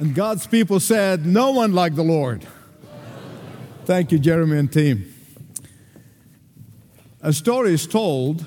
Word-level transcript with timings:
And 0.00 0.14
God's 0.14 0.46
people 0.46 0.80
said, 0.80 1.26
No 1.26 1.50
one 1.50 1.74
like 1.74 1.94
the 1.94 2.02
Lord. 2.02 2.46
Thank 3.84 4.10
you, 4.12 4.18
Jeremy 4.18 4.56
and 4.56 4.72
team. 4.72 5.14
A 7.20 7.34
story 7.34 7.74
is 7.74 7.86
told 7.86 8.46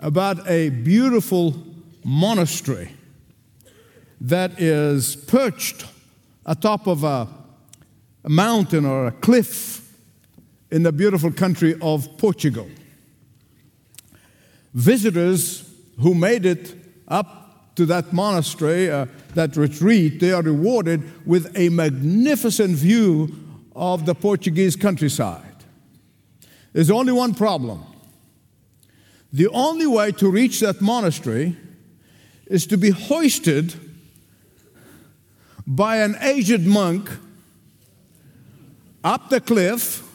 about 0.00 0.48
a 0.48 0.70
beautiful 0.70 1.54
monastery 2.02 2.92
that 4.22 4.58
is 4.58 5.16
perched 5.16 5.84
atop 6.46 6.86
of 6.86 7.04
a, 7.04 7.28
a 8.24 8.30
mountain 8.30 8.86
or 8.86 9.08
a 9.08 9.12
cliff 9.12 9.94
in 10.70 10.82
the 10.82 10.92
beautiful 10.92 11.30
country 11.30 11.76
of 11.82 12.16
Portugal. 12.16 12.70
Visitors 14.72 15.70
who 16.00 16.14
made 16.14 16.46
it 16.46 16.74
up 17.06 17.41
to 17.76 17.86
that 17.86 18.12
monastery, 18.12 18.90
uh, 18.90 19.06
that 19.34 19.56
retreat, 19.56 20.20
they 20.20 20.32
are 20.32 20.42
rewarded 20.42 21.26
with 21.26 21.56
a 21.56 21.68
magnificent 21.70 22.76
view 22.76 23.34
of 23.74 24.04
the 24.04 24.14
Portuguese 24.14 24.76
countryside. 24.76 25.42
There's 26.72 26.90
only 26.90 27.12
one 27.12 27.34
problem. 27.34 27.84
The 29.32 29.48
only 29.48 29.86
way 29.86 30.12
to 30.12 30.30
reach 30.30 30.60
that 30.60 30.80
monastery 30.80 31.56
is 32.46 32.66
to 32.66 32.76
be 32.76 32.90
hoisted 32.90 33.74
by 35.66 35.98
an 35.98 36.16
aged 36.20 36.66
monk 36.66 37.10
up 39.02 39.30
the 39.30 39.40
cliff 39.40 40.06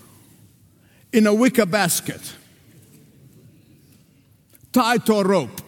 in 1.12 1.26
a 1.26 1.34
wicker 1.34 1.66
basket 1.66 2.36
tied 4.72 5.06
to 5.06 5.14
a 5.14 5.24
rope. 5.24 5.62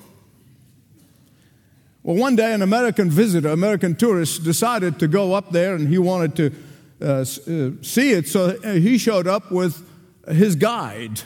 Well, 2.03 2.15
one 2.15 2.35
day, 2.35 2.53
an 2.53 2.61
American 2.61 3.09
visitor, 3.09 3.49
American 3.49 3.95
tourist, 3.95 4.43
decided 4.43 4.99
to 4.99 5.07
go 5.07 5.33
up 5.33 5.51
there 5.51 5.75
and 5.75 5.87
he 5.87 5.97
wanted 5.97 6.35
to 6.37 6.53
uh, 7.01 7.05
uh, 7.05 7.71
see 7.81 8.11
it, 8.11 8.27
so 8.27 8.57
uh, 8.63 8.73
he 8.73 8.97
showed 8.97 9.27
up 9.27 9.51
with 9.51 9.85
his 10.27 10.55
guide. 10.55 11.21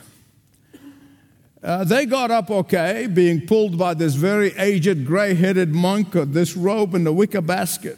Uh, 1.64 1.84
they 1.84 2.06
got 2.06 2.30
up 2.30 2.52
okay, 2.52 3.08
being 3.08 3.46
pulled 3.48 3.78
by 3.78 3.94
this 3.94 4.16
very 4.16 4.54
aged, 4.58 5.06
gray 5.06 5.34
headed 5.34 5.70
monk 5.70 6.12
this 6.12 6.58
robe 6.58 6.94
in 6.94 7.04
the 7.04 7.14
wicker 7.14 7.42
basket. 7.42 7.98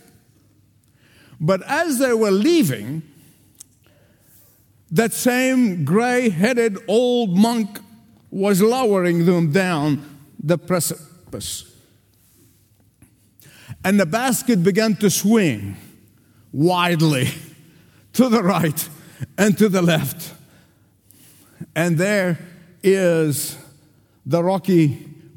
But 1.40 1.64
as 1.64 1.98
they 1.98 2.14
were 2.14 2.32
leaving, 2.32 3.02
that 4.92 5.14
same 5.14 5.84
gray 5.84 6.30
headed 6.30 6.78
old 6.88 7.38
monk 7.38 7.80
was 8.30 8.62
lowering 8.62 9.26
them 9.26 9.52
down 9.52 10.18
the 10.42 10.58
precipice. 10.58 11.75
And 13.86 14.00
the 14.00 14.08
basket 14.08 14.64
began 14.64 14.96
to 14.96 15.12
swing 15.12 15.78
widely 16.52 17.30
to 18.14 18.30
the 18.30 18.42
right 18.42 18.90
and 19.38 19.56
to 19.60 19.70
the 19.70 19.84
left. 19.84 20.34
And 21.76 21.96
there 21.96 22.40
is 22.82 23.56
the 24.26 24.44
rocky 24.44 24.88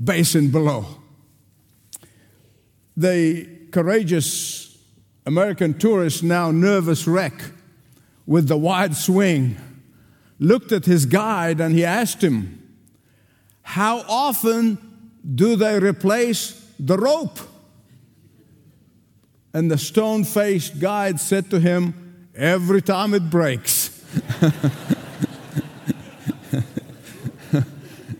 basin 0.02 0.50
below. 0.50 0.86
The 2.96 3.46
courageous 3.70 4.78
American 5.26 5.74
tourist, 5.78 6.22
now 6.22 6.50
nervous 6.50 7.06
wreck 7.06 7.34
with 8.24 8.48
the 8.48 8.56
wide 8.56 8.96
swing, 8.96 9.58
looked 10.38 10.72
at 10.72 10.86
his 10.86 11.04
guide 11.04 11.60
and 11.60 11.74
he 11.74 11.84
asked 11.84 12.24
him, 12.24 12.66
How 13.60 13.98
often 14.08 14.78
do 15.34 15.54
they 15.54 15.78
replace 15.78 16.66
the 16.78 16.96
rope? 16.96 17.38
And 19.58 19.68
the 19.68 19.76
stone 19.76 20.22
faced 20.22 20.78
guide 20.78 21.18
said 21.18 21.50
to 21.50 21.58
him, 21.58 22.28
Every 22.36 22.80
time 22.80 23.12
it 23.12 23.28
breaks. 23.28 24.04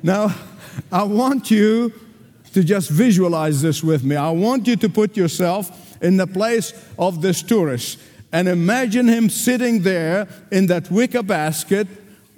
now, 0.03 0.35
I 0.91 1.05
want 1.05 1.49
you 1.49 1.93
to 2.55 2.65
just 2.65 2.91
visualize 2.91 3.63
this 3.63 3.85
with 3.85 4.03
me. 4.03 4.17
I 4.17 4.31
want 4.31 4.67
you 4.67 4.75
to 4.75 4.89
put 4.89 5.17
yourself 5.17 6.03
in 6.03 6.17
the 6.17 6.27
place 6.27 6.73
of 6.99 7.23
this 7.23 7.41
tourist 7.41 8.01
and 8.33 8.49
imagine 8.49 9.07
him 9.07 9.31
sitting 9.31 9.83
there 9.83 10.27
in 10.51 10.67
that 10.67 10.91
wicker 10.91 11.23
basket 11.23 11.87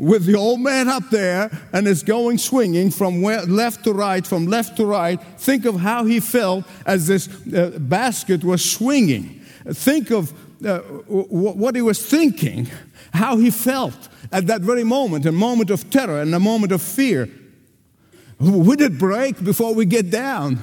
with 0.01 0.25
the 0.25 0.35
old 0.35 0.61
man 0.61 0.89
up 0.89 1.11
there 1.11 1.51
and 1.75 1.87
is 1.87 2.03
going 2.03 2.39
swinging 2.39 2.91
from 2.91 3.23
left 3.23 3.85
to 3.85 3.93
right, 3.93 4.27
from 4.27 4.47
left 4.47 4.77
to 4.79 4.87
right. 4.87 5.23
Think 5.39 5.67
of 5.67 5.77
how 5.77 6.05
he 6.05 6.21
felt 6.21 6.65
as 6.87 7.07
this 7.07 7.29
uh, 7.53 7.79
basket 7.79 8.43
was 8.43 8.65
swinging. 8.65 9.43
Think 9.67 10.11
of 10.11 10.33
uh, 10.65 10.79
what 10.79 11.75
he 11.75 11.83
was 11.83 12.05
thinking, 12.05 12.67
how 13.13 13.37
he 13.37 13.51
felt 13.51 14.09
at 14.33 14.47
that 14.47 14.63
very 14.63 14.85
moment, 14.85 15.27
a 15.27 15.33
moment 15.33 15.71
of 15.71 15.91
terror 15.91 16.23
and 16.23 16.35
a 16.35 16.41
moment 16.41 16.73
of 16.73 16.81
fear. 16.81 17.29
Would 18.39 18.81
it 18.81 18.99
break 18.99 19.45
before 19.45 19.75
we 19.75 19.85
get 19.85 20.11
down? 20.11 20.61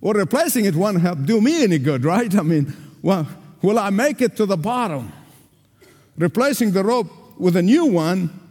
Or 0.00 0.14
replacing 0.14 0.64
it 0.64 0.74
won't 0.74 1.00
help 1.00 1.24
do 1.24 1.40
me 1.40 1.62
any 1.62 1.78
good, 1.78 2.04
right? 2.04 2.34
I 2.34 2.42
mean, 2.42 2.74
well, 3.00 3.28
will 3.62 3.78
I 3.78 3.90
make 3.90 4.20
it 4.20 4.36
to 4.38 4.46
the 4.46 4.56
bottom? 4.56 5.12
Replacing 6.18 6.72
the 6.72 6.82
rope 6.82 7.38
with 7.38 7.54
a 7.54 7.62
new 7.62 7.86
one 7.86 8.41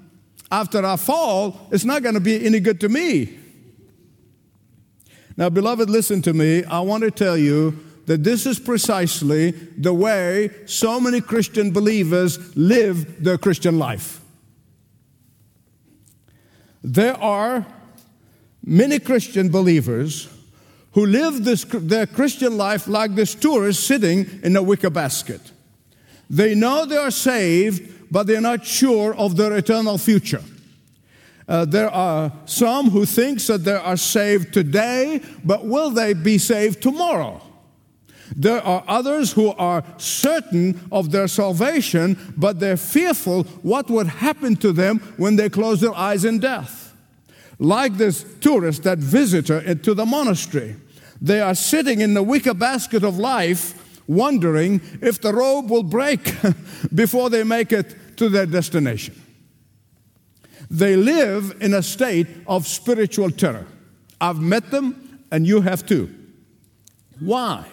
after 0.51 0.85
I 0.85 0.97
fall, 0.97 1.67
it's 1.71 1.85
not 1.85 2.03
going 2.03 2.15
to 2.15 2.21
be 2.21 2.45
any 2.45 2.59
good 2.59 2.79
to 2.81 2.89
me. 2.89 3.39
Now, 5.37 5.49
beloved, 5.49 5.89
listen 5.89 6.21
to 6.23 6.33
me. 6.33 6.63
I 6.65 6.81
want 6.81 7.03
to 7.03 7.11
tell 7.11 7.37
you 7.37 7.79
that 8.05 8.23
this 8.23 8.45
is 8.45 8.59
precisely 8.59 9.51
the 9.51 9.93
way 9.93 10.51
so 10.65 10.99
many 10.99 11.21
Christian 11.21 11.71
believers 11.71 12.55
live 12.57 13.23
their 13.23 13.37
Christian 13.37 13.79
life. 13.79 14.19
There 16.83 17.15
are 17.15 17.65
many 18.63 18.99
Christian 18.99 19.49
believers 19.49 20.27
who 20.93 21.05
live 21.05 21.45
this, 21.45 21.63
their 21.63 22.05
Christian 22.05 22.57
life 22.57 22.87
like 22.87 23.15
this 23.15 23.33
tourist 23.33 23.87
sitting 23.87 24.27
in 24.43 24.55
a 24.55 24.63
wicker 24.63 24.89
basket. 24.89 25.39
They 26.29 26.55
know 26.55 26.85
they 26.85 26.97
are 26.97 27.11
saved, 27.11 28.00
but 28.11 28.27
they're 28.27 28.41
not 28.41 28.65
sure 28.65 29.15
of 29.15 29.37
their 29.37 29.57
eternal 29.57 29.97
future. 29.97 30.43
Uh, 31.47 31.65
there 31.65 31.89
are 31.89 32.31
some 32.45 32.89
who 32.89 33.05
think 33.05 33.41
that 33.41 33.63
they 33.63 33.73
are 33.73 33.97
saved 33.97 34.53
today, 34.53 35.21
but 35.43 35.65
will 35.65 35.89
they 35.89 36.13
be 36.13 36.37
saved 36.37 36.81
tomorrow? 36.81 37.41
There 38.35 38.61
are 38.61 38.83
others 38.87 39.33
who 39.33 39.49
are 39.49 39.83
certain 39.97 40.79
of 40.91 41.11
their 41.11 41.27
salvation, 41.27 42.17
but 42.37 42.59
they're 42.59 42.77
fearful 42.77 43.43
what 43.61 43.89
would 43.89 44.07
happen 44.07 44.55
to 44.57 44.71
them 44.71 44.99
when 45.17 45.35
they 45.35 45.49
close 45.49 45.81
their 45.81 45.93
eyes 45.93 46.23
in 46.23 46.39
death. 46.39 46.95
Like 47.59 47.97
this 47.97 48.25
tourist, 48.39 48.83
that 48.83 48.97
visitor 48.97 49.75
to 49.75 49.93
the 49.93 50.05
monastery, 50.05 50.75
they 51.21 51.41
are 51.41 51.55
sitting 51.55 52.01
in 52.01 52.13
the 52.13 52.23
wicker 52.23 52.53
basket 52.53 53.03
of 53.03 53.17
life, 53.17 53.77
wondering 54.07 54.81
if 55.01 55.21
the 55.21 55.33
robe 55.33 55.69
will 55.69 55.83
break 55.83 56.33
before 56.95 57.29
they 57.29 57.43
make 57.43 57.71
it 57.71 57.95
to 58.21 58.29
their 58.29 58.45
destination. 58.45 59.19
They 60.69 60.95
live 60.95 61.57
in 61.59 61.73
a 61.73 61.81
state 61.81 62.27
of 62.45 62.67
spiritual 62.67 63.31
terror. 63.31 63.65
I've 64.21 64.39
met 64.39 64.69
them, 64.69 65.23
and 65.31 65.47
you 65.47 65.61
have 65.61 65.87
too. 65.87 66.13
Why? 67.19 67.65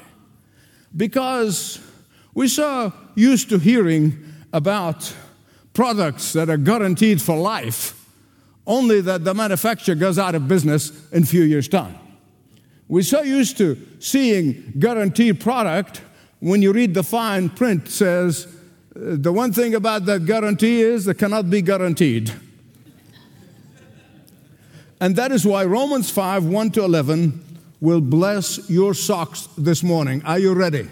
Because 0.97 1.79
we're 2.33 2.49
so 2.49 2.95
used 3.15 3.51
to 3.51 3.59
hearing 3.59 4.25
about 4.51 5.15
products 5.75 6.33
that 6.33 6.49
are 6.49 6.57
guaranteed 6.57 7.21
for 7.21 7.37
life, 7.37 8.07
only 8.67 9.03
that 9.03 9.25
the 9.25 9.35
manufacturer 9.35 9.97
goes 9.97 10.19
out 10.19 10.35
of 10.35 10.49
business 10.49 11.13
in 11.13 11.25
a 11.25 11.27
few 11.27 11.43
years' 11.43 11.69
time. 11.69 11.99
We're 12.89 13.03
so 13.03 13.21
used 13.21 13.59
to 13.59 13.77
seeing 13.99 14.73
guaranteed 14.79 15.41
product 15.41 16.01
when 16.41 16.63
you 16.63 16.73
read 16.73 16.95
the 16.95 17.03
fine 17.03 17.51
print 17.51 17.91
says 17.91 18.47
the 19.01 19.33
one 19.33 19.53
thing 19.53 19.77
about 19.77 20.07
that 20.07 20.27
guarantee 20.27 20.81
is 20.81 21.07
it 21.07 21.19
cannot 21.19 21.49
be 21.49 21.63
guaranteed. 21.63 22.33
And 25.01 25.15
that 25.15 25.31
is 25.31 25.47
why 25.47 25.65
Romans 25.65 26.11
5 26.11 26.45
1 26.45 26.71
to 26.73 26.85
11 26.85 27.45
will 27.81 28.01
bless 28.01 28.69
your 28.69 28.95
socks 28.95 29.49
this 29.57 29.85
morning. 29.85 30.21
Are 30.25 30.41
you 30.41 30.53
ready? 30.53 30.89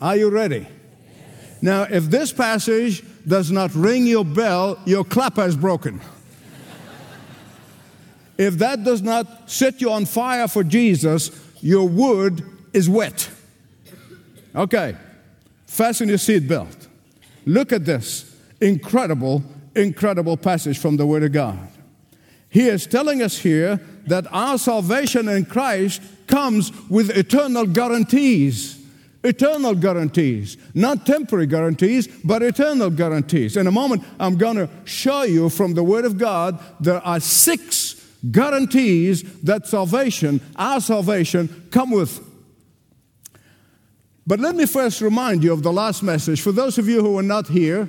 Are 0.00 0.16
you 0.16 0.30
ready? 0.30 0.68
Now, 1.60 1.82
if 1.82 2.04
this 2.04 2.32
passage 2.32 3.02
does 3.26 3.50
not 3.50 3.74
ring 3.74 4.06
your 4.06 4.24
bell, 4.24 4.78
your 4.84 5.04
clapper 5.04 5.44
is 5.44 5.56
broken. 5.56 6.00
if 8.38 8.58
that 8.58 8.84
does 8.84 9.02
not 9.02 9.50
set 9.50 9.80
you 9.80 9.90
on 9.90 10.04
fire 10.04 10.46
for 10.46 10.62
Jesus, 10.62 11.32
your 11.60 11.88
wood 11.88 12.44
is 12.72 12.88
wet. 12.88 13.28
Okay, 14.54 14.94
fasten 15.66 16.08
your 16.08 16.18
seatbelt. 16.18 16.81
Look 17.44 17.72
at 17.72 17.84
this 17.84 18.34
incredible, 18.60 19.42
incredible 19.74 20.36
passage 20.36 20.78
from 20.78 20.96
the 20.96 21.06
Word 21.06 21.22
of 21.24 21.32
God. 21.32 21.68
He 22.48 22.68
is 22.68 22.86
telling 22.86 23.22
us 23.22 23.38
here 23.38 23.80
that 24.06 24.26
our 24.30 24.58
salvation 24.58 25.28
in 25.28 25.46
Christ 25.46 26.02
comes 26.26 26.70
with 26.88 27.16
eternal 27.16 27.66
guarantees. 27.66 28.78
eternal 29.24 29.74
guarantees, 29.74 30.56
not 30.74 31.06
temporary 31.06 31.46
guarantees, 31.46 32.08
but 32.24 32.42
eternal 32.42 32.90
guarantees. 32.90 33.56
In 33.56 33.68
a 33.68 33.70
moment, 33.70 34.02
I'm 34.18 34.36
going 34.36 34.56
to 34.56 34.68
show 34.84 35.22
you 35.22 35.48
from 35.48 35.74
the 35.74 35.84
Word 35.84 36.04
of 36.04 36.18
God 36.18 36.58
there 36.80 37.00
are 37.06 37.20
six 37.20 37.94
guarantees 38.30 39.22
that 39.42 39.66
salvation, 39.66 40.40
our 40.56 40.80
salvation, 40.80 41.68
come 41.70 41.90
with. 41.92 42.31
But 44.26 44.38
let 44.38 44.54
me 44.54 44.66
first 44.66 45.00
remind 45.00 45.42
you 45.42 45.52
of 45.52 45.62
the 45.62 45.72
last 45.72 46.02
message. 46.02 46.40
For 46.40 46.52
those 46.52 46.78
of 46.78 46.88
you 46.88 47.02
who 47.02 47.18
are 47.18 47.24
not 47.24 47.48
here, 47.48 47.88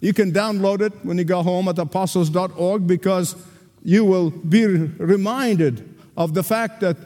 you 0.00 0.12
can 0.12 0.32
download 0.32 0.80
it 0.80 0.92
when 1.02 1.18
you 1.18 1.24
go 1.24 1.42
home 1.42 1.66
at 1.68 1.78
apostles.org 1.78 2.86
because 2.86 3.34
you 3.82 4.04
will 4.04 4.30
be 4.30 4.66
reminded 4.66 5.96
of 6.16 6.34
the 6.34 6.42
fact 6.42 6.80
that 6.80 6.96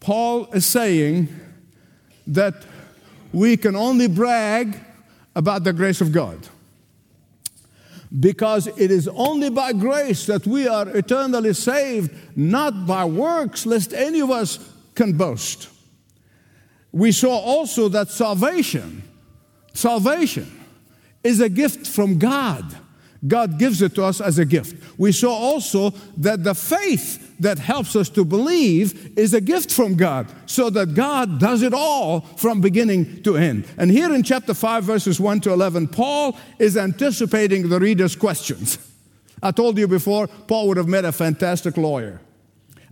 Paul 0.00 0.46
is 0.52 0.66
saying 0.66 1.28
that 2.26 2.54
we 3.32 3.56
can 3.56 3.76
only 3.76 4.08
brag 4.08 4.78
about 5.34 5.64
the 5.64 5.72
grace 5.72 6.00
of 6.00 6.12
God. 6.12 6.48
Because 8.20 8.66
it 8.66 8.90
is 8.90 9.08
only 9.08 9.48
by 9.48 9.72
grace 9.72 10.26
that 10.26 10.46
we 10.46 10.68
are 10.68 10.86
eternally 10.94 11.54
saved, 11.54 12.10
not 12.36 12.86
by 12.86 13.06
works, 13.06 13.64
lest 13.64 13.94
any 13.94 14.20
of 14.20 14.30
us 14.30 14.58
can 14.94 15.16
boast. 15.16 15.70
We 16.92 17.10
saw 17.12 17.36
also 17.36 17.88
that 17.88 18.10
salvation, 18.10 19.02
salvation 19.72 20.60
is 21.24 21.40
a 21.40 21.48
gift 21.48 21.86
from 21.86 22.18
God. 22.18 22.76
God 23.26 23.58
gives 23.58 23.80
it 23.82 23.94
to 23.94 24.04
us 24.04 24.20
as 24.20 24.38
a 24.38 24.44
gift. 24.44 24.98
We 24.98 25.12
saw 25.12 25.32
also 25.32 25.90
that 26.16 26.42
the 26.42 26.54
faith 26.54 27.36
that 27.38 27.58
helps 27.58 27.94
us 27.94 28.08
to 28.10 28.24
believe 28.24 29.16
is 29.16 29.32
a 29.32 29.40
gift 29.40 29.72
from 29.72 29.94
God, 29.94 30.26
so 30.46 30.70
that 30.70 30.94
God 30.94 31.38
does 31.38 31.62
it 31.62 31.72
all 31.72 32.20
from 32.20 32.60
beginning 32.60 33.22
to 33.22 33.36
end. 33.36 33.66
And 33.78 33.90
here 33.90 34.12
in 34.12 34.22
chapter 34.22 34.54
5, 34.54 34.84
verses 34.84 35.20
1 35.20 35.40
to 35.42 35.52
11, 35.52 35.88
Paul 35.88 36.36
is 36.58 36.76
anticipating 36.76 37.68
the 37.68 37.78
reader's 37.78 38.16
questions. 38.16 38.78
I 39.42 39.50
told 39.50 39.78
you 39.78 39.88
before, 39.88 40.26
Paul 40.26 40.68
would 40.68 40.76
have 40.76 40.88
met 40.88 41.04
a 41.04 41.12
fantastic 41.12 41.76
lawyer. 41.76 42.20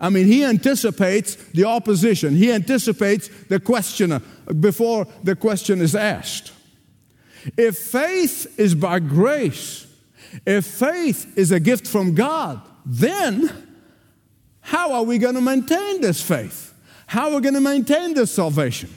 I 0.00 0.08
mean, 0.08 0.26
he 0.26 0.44
anticipates 0.44 1.34
the 1.34 1.64
opposition, 1.64 2.34
he 2.34 2.50
anticipates 2.52 3.28
the 3.48 3.60
questioner 3.60 4.20
before 4.58 5.06
the 5.22 5.36
question 5.36 5.80
is 5.80 5.94
asked. 5.94 6.52
If 7.56 7.78
faith 7.78 8.58
is 8.58 8.74
by 8.74 9.00
grace, 9.00 9.86
if 10.46 10.64
faith 10.64 11.36
is 11.36 11.52
a 11.52 11.60
gift 11.60 11.86
from 11.86 12.14
God, 12.14 12.60
then 12.86 13.50
how 14.60 14.92
are 14.92 15.02
we 15.02 15.18
going 15.18 15.34
to 15.34 15.40
maintain 15.40 16.00
this 16.00 16.22
faith? 16.22 16.74
How 17.06 17.30
are 17.30 17.36
we 17.36 17.40
going 17.40 17.54
to 17.54 17.60
maintain 17.60 18.14
this 18.14 18.30
salvation? 18.30 18.90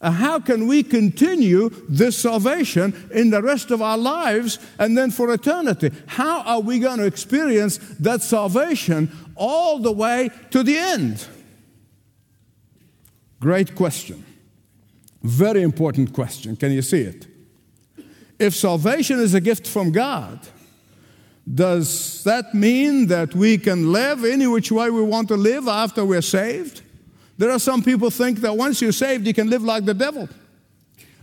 Uh, 0.00 0.10
how 0.10 0.38
can 0.38 0.66
we 0.66 0.82
continue 0.82 1.70
this 1.88 2.18
salvation 2.18 2.94
in 3.12 3.30
the 3.30 3.42
rest 3.42 3.70
of 3.70 3.80
our 3.80 3.96
lives 3.96 4.58
and 4.78 4.96
then 4.96 5.10
for 5.10 5.32
eternity? 5.32 5.90
How 6.06 6.42
are 6.42 6.60
we 6.60 6.78
going 6.78 6.98
to 6.98 7.06
experience 7.06 7.78
that 8.00 8.22
salvation 8.22 9.10
all 9.36 9.78
the 9.78 9.92
way 9.92 10.30
to 10.50 10.62
the 10.62 10.76
end? 10.76 11.26
Great 13.40 13.74
question. 13.74 14.24
Very 15.22 15.62
important 15.62 16.12
question. 16.12 16.56
Can 16.56 16.72
you 16.72 16.82
see 16.82 17.00
it? 17.00 17.26
If 18.38 18.54
salvation 18.54 19.18
is 19.18 19.34
a 19.34 19.40
gift 19.40 19.66
from 19.66 19.92
God, 19.92 20.40
does 21.52 22.22
that 22.24 22.54
mean 22.54 23.06
that 23.06 23.34
we 23.34 23.56
can 23.56 23.92
live 23.92 24.24
any 24.24 24.46
which 24.46 24.70
way 24.70 24.90
we 24.90 25.02
want 25.02 25.28
to 25.28 25.36
live 25.36 25.68
after 25.68 26.04
we're 26.04 26.22
saved? 26.22 26.82
There 27.38 27.50
are 27.50 27.58
some 27.58 27.82
people 27.82 28.10
think 28.10 28.40
that 28.40 28.56
once 28.56 28.80
you're 28.80 28.92
saved, 28.92 29.26
you 29.26 29.34
can 29.34 29.50
live 29.50 29.62
like 29.62 29.84
the 29.84 29.94
devil. 29.94 30.28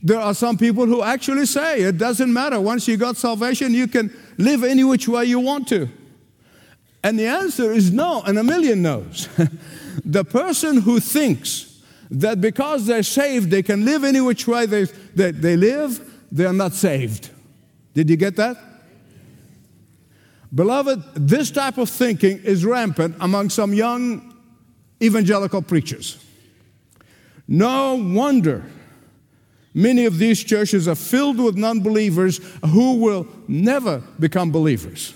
There 0.01 0.19
are 0.19 0.33
some 0.33 0.57
people 0.57 0.86
who 0.86 1.01
actually 1.01 1.45
say 1.45 1.81
it 1.81 1.98
doesn't 1.98 2.31
matter. 2.31 2.60
Once 2.60 2.88
you 2.88 2.98
got 2.98 3.15
salvation, 3.18 3.74
you 3.74 3.88
can 3.88 4.15
live 4.38 4.63
any 4.63 4.83
which 4.83 5.07
way 5.07 5.25
you 5.25 5.39
want 5.39 5.68
to. 5.69 5.89
And 7.04 7.18
the 7.18 7.27
answer 7.27 7.71
is 7.71 7.92
no, 7.92 8.21
and 8.21 8.38
a 8.38 8.44
million 8.44 8.81
no's. 8.81 9.27
the 10.06 10.24
person 10.24 10.81
who 10.81 11.00
thinks 11.00 11.81
that 12.12 12.42
because 12.42 12.86
they're 12.86 13.04
saved, 13.04 13.50
they 13.50 13.63
can 13.63 13.86
live 13.86 14.04
any 14.04 14.21
which 14.21 14.48
way 14.48 14.65
they, 14.65 14.86
they, 15.15 15.31
they 15.31 15.56
live, 15.56 16.13
they're 16.31 16.54
not 16.54 16.74
saved. 16.74 17.30
Did 17.94 18.10
you 18.10 18.18
get 18.18 18.36
that? 18.36 18.57
Beloved, 20.54 21.01
this 21.15 21.50
type 21.50 21.77
of 21.77 21.89
thinking 21.89 22.39
is 22.39 22.63
rampant 22.63 23.15
among 23.19 23.50
some 23.50 23.74
young 23.74 24.32
evangelical 25.03 25.61
preachers. 25.61 26.23
No 27.47 27.95
wonder 27.95 28.63
many 29.73 30.05
of 30.05 30.17
these 30.17 30.44
churches 30.44 30.88
are 30.88 30.95
filled 30.95 31.39
with 31.39 31.57
non 31.57 31.81
believers 31.81 32.39
who 32.65 32.95
will 32.95 33.27
never 33.47 34.01
become 34.19 34.51
believers. 34.51 35.13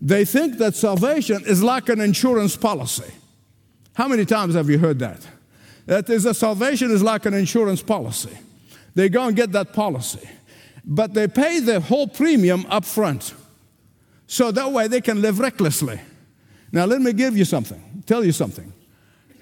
They 0.00 0.24
think 0.24 0.58
that 0.58 0.74
salvation 0.74 1.42
is 1.46 1.62
like 1.62 1.88
an 1.88 2.00
insurance 2.00 2.56
policy. 2.56 3.10
How 3.94 4.06
many 4.06 4.24
times 4.24 4.54
have 4.54 4.68
you 4.68 4.78
heard 4.78 4.98
that? 4.98 5.26
That 5.86 6.10
is, 6.10 6.26
a 6.26 6.34
salvation 6.34 6.90
is 6.90 7.02
like 7.02 7.24
an 7.24 7.32
insurance 7.32 7.82
policy. 7.82 8.36
They 8.94 9.08
go 9.08 9.26
and 9.26 9.34
get 9.34 9.52
that 9.52 9.72
policy, 9.72 10.28
but 10.84 11.14
they 11.14 11.26
pay 11.26 11.60
the 11.60 11.80
whole 11.80 12.06
premium 12.06 12.66
up 12.68 12.84
front. 12.84 13.32
So 14.26 14.52
that 14.52 14.70
way 14.70 14.88
they 14.88 15.00
can 15.00 15.22
live 15.22 15.40
recklessly. 15.40 16.00
Now, 16.72 16.84
let 16.84 17.00
me 17.00 17.12
give 17.12 17.36
you 17.36 17.44
something, 17.44 18.02
tell 18.06 18.24
you 18.24 18.32
something. 18.32 18.72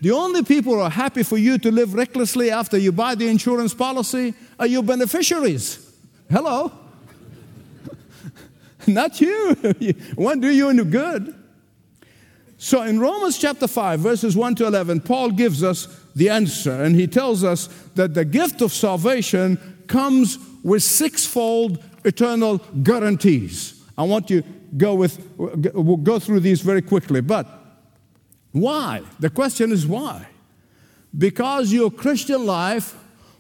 The 0.01 0.11
only 0.11 0.43
people 0.43 0.75
who 0.75 0.81
are 0.81 0.91
happy 0.91 1.23
for 1.23 1.39
you 1.39 1.59
to 1.59 1.71
live 1.71 1.95
recklessly 1.95 2.51
after 2.51 2.77
you 2.77 2.93
buy 2.93 3.15
the 3.15 3.29
insurance 3.29 3.73
policy 3.73 4.35
are 4.59 4.67
your 4.67 4.83
beneficiaries. 4.83 5.95
Hello? 6.31 6.71
Not 8.87 9.21
you. 9.21 9.57
Won't 10.17 10.43
do 10.43 10.51
you 10.51 10.69
any 10.69 10.85
good. 10.85 11.35
So 12.59 12.83
in 12.83 13.01
Romans 13.01 13.39
chapter 13.39 13.67
5, 13.67 14.01
verses 14.01 14.37
1 14.37 14.55
to 14.57 14.67
11, 14.67 15.03
Paul 15.03 15.31
gives 15.31 15.63
us 15.63 15.89
the 16.15 16.31
answer, 16.31 16.83
and 16.83 16.95
he 16.95 17.07
tells 17.07 17.45
us 17.45 17.67
that 17.95 18.15
the 18.15 18.25
gift 18.25 18.63
of 18.63 18.73
salvation 18.73 19.59
comes 19.87 20.39
with 20.63 20.83
sixfold 20.83 21.83
eternal 22.05 22.59
guarantees. 22.83 23.83
I 23.99 24.05
want 24.05 24.31
you 24.31 24.43
go 24.77 24.95
with 24.95 25.19
we'll 25.37 25.97
go 25.97 26.19
through 26.19 26.41
these 26.41 26.61
very 26.61 26.83
quickly. 26.83 27.21
But 27.21 27.47
why? 28.53 29.03
The 29.19 29.31
question 29.31 29.73
is 29.73 29.87
why? 29.87 30.27
Because 31.17 31.73
your 31.73 31.91
Christian 31.91 32.47
life 32.47 32.95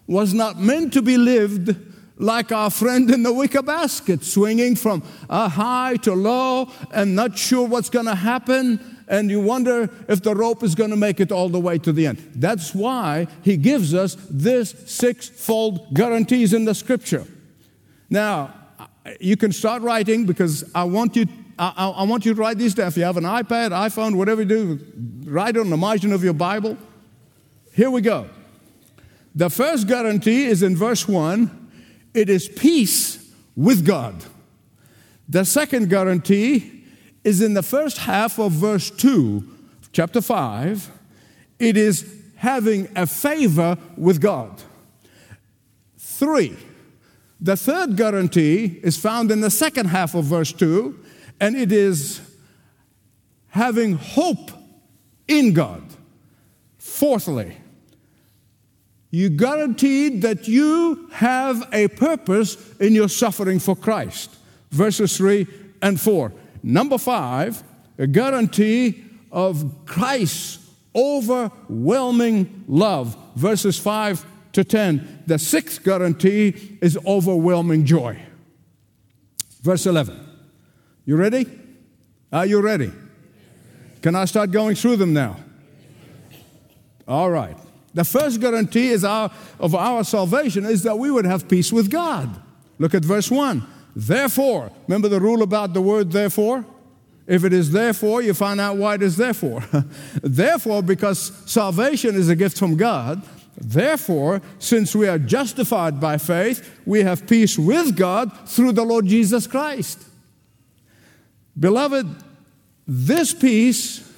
was 0.06 0.32
not 0.32 0.58
meant 0.58 0.92
to 0.92 1.02
be 1.02 1.16
lived 1.16 1.76
like 2.18 2.50
our 2.50 2.70
friend 2.70 3.10
in 3.10 3.22
the 3.22 3.32
wicker 3.32 3.62
basket, 3.62 4.24
swinging 4.24 4.74
from 4.74 5.02
a 5.28 5.48
high 5.48 5.96
to 5.96 6.14
low 6.14 6.70
and 6.92 7.14
not 7.14 7.36
sure 7.36 7.66
what's 7.66 7.90
going 7.90 8.06
to 8.06 8.14
happen. 8.14 8.80
And 9.08 9.30
you 9.30 9.40
wonder 9.40 9.90
if 10.08 10.22
the 10.22 10.34
rope 10.34 10.62
is 10.62 10.74
going 10.74 10.90
to 10.90 10.96
make 10.96 11.20
it 11.20 11.30
all 11.30 11.48
the 11.48 11.60
way 11.60 11.78
to 11.78 11.92
the 11.92 12.06
end. 12.06 12.18
That's 12.34 12.74
why 12.74 13.26
he 13.42 13.56
gives 13.56 13.94
us 13.94 14.16
this 14.30 14.74
six-fold 14.86 15.94
guarantees 15.94 16.54
in 16.54 16.64
the 16.64 16.74
scripture. 16.74 17.26
Now, 18.08 18.54
you 19.20 19.36
can 19.36 19.52
start 19.52 19.82
writing 19.82 20.26
because 20.26 20.70
I 20.74 20.84
want 20.84 21.16
you, 21.16 21.26
I, 21.58 21.92
I, 21.96 22.02
want 22.04 22.24
you 22.24 22.34
to 22.34 22.40
write 22.40 22.58
this 22.58 22.74
down. 22.74 22.88
If 22.88 22.96
you 22.96 23.04
have 23.04 23.16
an 23.16 23.24
iPad, 23.24 23.70
iPhone, 23.70 24.16
whatever 24.16 24.42
you 24.42 24.48
do, 24.48 24.80
write 25.24 25.56
on 25.56 25.70
the 25.70 25.76
margin 25.76 26.12
of 26.12 26.24
your 26.24 26.32
Bible. 26.32 26.76
Here 27.72 27.90
we 27.90 28.00
go. 28.00 28.28
The 29.34 29.50
first 29.50 29.86
guarantee 29.86 30.46
is 30.46 30.62
in 30.62 30.76
verse 30.76 31.06
1 31.06 31.64
it 32.14 32.30
is 32.30 32.48
peace 32.48 33.30
with 33.54 33.84
God. 33.84 34.24
The 35.28 35.44
second 35.44 35.90
guarantee 35.90 36.84
is 37.24 37.42
in 37.42 37.52
the 37.52 37.62
first 37.62 37.98
half 37.98 38.38
of 38.38 38.52
verse 38.52 38.90
2, 38.90 39.46
chapter 39.92 40.22
5. 40.22 40.90
It 41.58 41.76
is 41.76 42.10
having 42.36 42.88
a 42.96 43.06
favor 43.06 43.76
with 43.98 44.20
God. 44.20 44.62
Three, 45.98 46.56
the 47.40 47.56
third 47.56 47.96
guarantee 47.96 48.80
is 48.82 48.96
found 48.96 49.30
in 49.30 49.40
the 49.40 49.50
second 49.50 49.86
half 49.86 50.14
of 50.14 50.24
verse 50.24 50.52
2, 50.52 50.98
and 51.40 51.56
it 51.56 51.70
is 51.70 52.20
having 53.48 53.94
hope 53.94 54.50
in 55.28 55.52
God. 55.52 55.82
Fourthly, 56.78 57.56
you 59.10 59.28
guaranteed 59.28 60.22
that 60.22 60.48
you 60.48 61.08
have 61.12 61.68
a 61.72 61.88
purpose 61.88 62.56
in 62.78 62.94
your 62.94 63.08
suffering 63.08 63.58
for 63.58 63.76
Christ. 63.76 64.34
Verses 64.70 65.16
3 65.16 65.46
and 65.82 66.00
4. 66.00 66.32
Number 66.62 66.98
5, 66.98 67.62
a 67.98 68.06
guarantee 68.06 69.04
of 69.30 69.86
Christ's 69.86 70.58
overwhelming 70.94 72.64
love. 72.66 73.16
Verses 73.36 73.78
5 73.78 74.24
to 74.56 74.64
10. 74.64 75.24
The 75.26 75.38
sixth 75.38 75.84
guarantee 75.84 76.78
is 76.80 76.98
overwhelming 77.06 77.84
joy. 77.84 78.18
Verse 79.60 79.86
11. 79.86 80.18
You 81.04 81.16
ready? 81.16 81.46
Are 82.32 82.46
you 82.46 82.60
ready? 82.62 82.90
Can 84.00 84.14
I 84.14 84.24
start 84.24 84.50
going 84.50 84.74
through 84.74 84.96
them 84.96 85.12
now? 85.12 85.36
All 87.06 87.30
right. 87.30 87.56
The 87.92 88.04
first 88.04 88.40
guarantee 88.40 88.88
is 88.88 89.04
our, 89.04 89.30
of 89.60 89.74
our 89.74 90.04
salvation 90.04 90.64
is 90.64 90.82
that 90.84 90.98
we 90.98 91.10
would 91.10 91.26
have 91.26 91.48
peace 91.48 91.70
with 91.70 91.90
God. 91.90 92.40
Look 92.78 92.94
at 92.94 93.04
verse 93.04 93.30
1. 93.30 93.62
Therefore, 93.94 94.70
remember 94.88 95.08
the 95.08 95.20
rule 95.20 95.42
about 95.42 95.74
the 95.74 95.82
word 95.82 96.12
therefore? 96.12 96.64
If 97.26 97.44
it 97.44 97.52
is 97.52 97.72
therefore, 97.72 98.22
you 98.22 98.32
find 98.32 98.60
out 98.60 98.76
why 98.76 98.94
it 98.94 99.02
is 99.02 99.16
therefore. 99.16 99.62
therefore, 100.22 100.82
because 100.82 101.32
salvation 101.44 102.14
is 102.14 102.30
a 102.30 102.36
gift 102.36 102.58
from 102.58 102.76
God, 102.76 103.22
therefore, 103.56 104.42
since 104.58 104.94
we 104.94 105.08
are 105.08 105.18
justified 105.18 106.00
by 106.00 106.18
faith, 106.18 106.80
we 106.84 107.02
have 107.02 107.26
peace 107.26 107.58
with 107.58 107.96
God 107.96 108.30
through 108.48 108.72
the 108.72 108.84
Lord 108.84 109.06
Jesus 109.06 109.46
Christ. 109.46 110.04
Beloved, 111.58 112.06
this 112.86 113.32
peace 113.32 114.12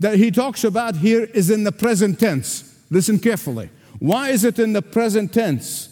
that 0.00 0.16
he 0.16 0.30
talks 0.30 0.64
about 0.64 0.96
here 0.96 1.24
is 1.24 1.50
in 1.50 1.64
the 1.64 1.72
present 1.72 2.20
tense. 2.20 2.76
Listen 2.90 3.18
carefully. 3.18 3.70
Why 3.98 4.30
is 4.30 4.44
it 4.44 4.58
in 4.58 4.72
the 4.72 4.82
present 4.82 5.34
tense? 5.34 5.88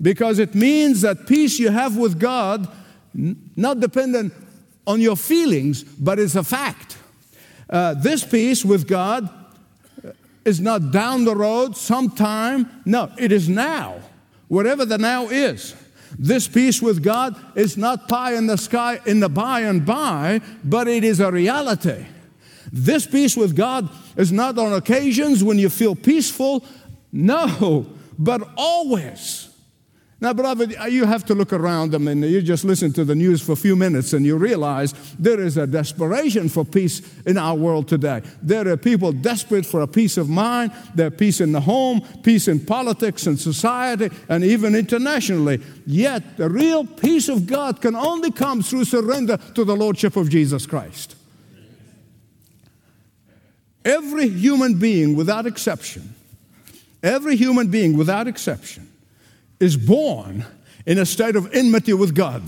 Because 0.00 0.38
it 0.38 0.54
means 0.54 1.00
that 1.00 1.26
peace 1.26 1.58
you 1.58 1.70
have 1.70 1.96
with 1.96 2.20
God, 2.20 2.68
not 3.12 3.80
dependent 3.80 4.32
on 4.86 5.00
your 5.00 5.16
feelings, 5.16 5.82
but 5.82 6.18
it's 6.18 6.36
a 6.36 6.44
fact. 6.44 6.96
Uh, 7.68 7.94
this 7.94 8.24
peace 8.24 8.64
with 8.64 8.86
God 8.86 9.28
is 10.48 10.60
not 10.60 10.90
down 10.90 11.24
the 11.24 11.36
road 11.36 11.76
sometime. 11.76 12.82
No, 12.86 13.12
it 13.18 13.30
is 13.30 13.48
now, 13.48 14.00
whatever 14.48 14.86
the 14.86 14.96
now 14.96 15.28
is. 15.28 15.74
This 16.18 16.48
peace 16.48 16.80
with 16.80 17.02
God 17.02 17.36
is 17.54 17.76
not 17.76 18.08
pie 18.08 18.32
in 18.32 18.46
the 18.46 18.56
sky 18.56 18.98
in 19.04 19.20
the 19.20 19.28
by 19.28 19.60
and 19.60 19.84
by, 19.84 20.40
but 20.64 20.88
it 20.88 21.04
is 21.04 21.20
a 21.20 21.30
reality. 21.30 22.06
This 22.72 23.06
peace 23.06 23.36
with 23.36 23.54
God 23.54 23.90
is 24.16 24.32
not 24.32 24.58
on 24.58 24.72
occasions 24.72 25.44
when 25.44 25.58
you 25.58 25.68
feel 25.68 25.94
peaceful, 25.94 26.64
no, 27.12 27.86
but 28.18 28.48
always. 28.56 29.47
Now, 30.20 30.32
beloved, 30.32 30.74
you 30.90 31.04
have 31.04 31.24
to 31.26 31.34
look 31.34 31.52
around 31.52 31.92
them 31.92 32.08
and 32.08 32.24
you 32.24 32.42
just 32.42 32.64
listen 32.64 32.92
to 32.94 33.04
the 33.04 33.14
news 33.14 33.40
for 33.40 33.52
a 33.52 33.56
few 33.56 33.76
minutes 33.76 34.12
and 34.12 34.26
you 34.26 34.36
realize 34.36 34.92
there 35.16 35.38
is 35.38 35.56
a 35.56 35.64
desperation 35.64 36.48
for 36.48 36.64
peace 36.64 37.02
in 37.24 37.38
our 37.38 37.54
world 37.54 37.86
today. 37.86 38.22
There 38.42 38.66
are 38.66 38.76
people 38.76 39.12
desperate 39.12 39.64
for 39.64 39.80
a 39.80 39.86
peace 39.86 40.16
of 40.16 40.28
mind, 40.28 40.72
there's 40.92 41.14
peace 41.14 41.40
in 41.40 41.52
the 41.52 41.60
home, 41.60 42.00
peace 42.24 42.48
in 42.48 42.58
politics 42.58 43.28
and 43.28 43.38
society, 43.38 44.10
and 44.28 44.42
even 44.42 44.74
internationally. 44.74 45.62
Yet, 45.86 46.36
the 46.36 46.50
real 46.50 46.84
peace 46.84 47.28
of 47.28 47.46
God 47.46 47.80
can 47.80 47.94
only 47.94 48.32
come 48.32 48.60
through 48.60 48.86
surrender 48.86 49.36
to 49.54 49.64
the 49.64 49.76
Lordship 49.76 50.16
of 50.16 50.28
Jesus 50.28 50.66
Christ. 50.66 51.14
Every 53.84 54.28
human 54.28 54.80
being, 54.80 55.14
without 55.14 55.46
exception, 55.46 56.12
every 57.04 57.36
human 57.36 57.68
being, 57.68 57.96
without 57.96 58.26
exception, 58.26 58.87
is 59.60 59.76
born 59.76 60.44
in 60.86 60.98
a 60.98 61.06
state 61.06 61.36
of 61.36 61.52
enmity 61.54 61.92
with 61.92 62.14
God, 62.14 62.42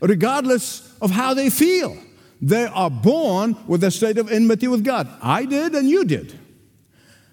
regardless 0.00 0.94
of 1.00 1.10
how 1.10 1.34
they 1.34 1.50
feel. 1.50 1.96
They 2.40 2.66
are 2.66 2.90
born 2.90 3.56
with 3.66 3.82
a 3.84 3.90
state 3.90 4.18
of 4.18 4.30
enmity 4.30 4.68
with 4.68 4.84
God. 4.84 5.08
I 5.22 5.44
did, 5.44 5.74
and 5.74 5.88
you 5.88 6.04
did. 6.04 6.38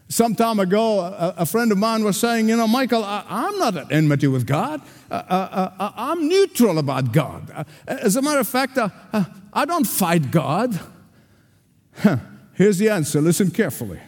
Some 0.08 0.36
time 0.36 0.60
ago, 0.60 1.00
a, 1.00 1.34
a 1.38 1.46
friend 1.46 1.72
of 1.72 1.78
mine 1.78 2.04
was 2.04 2.20
saying, 2.20 2.48
You 2.48 2.56
know, 2.56 2.68
Michael, 2.68 3.04
I, 3.04 3.24
am 3.28 3.58
not 3.58 3.76
at 3.76 3.92
enmity 3.92 4.28
with 4.28 4.46
God. 4.46 4.82
Uh, 5.10 5.14
uh, 5.16 5.72
uh, 5.80 5.92
I'm 5.96 6.28
neutral 6.28 6.78
about 6.78 7.12
God. 7.12 7.52
Uh, 7.54 7.64
as 7.88 8.16
a 8.16 8.22
matter 8.22 8.40
of 8.40 8.48
fact, 8.48 8.78
uh, 8.78 8.90
uh, 9.12 9.26
I 9.52 9.66
don't 9.66 9.88
fight 9.88 10.30
God. 10.30 10.80
Huh. 11.98 12.18
Here's 12.54 12.78
the 12.78 12.90
answer 12.90 13.22
listen 13.22 13.50
carefully. 13.50 14.00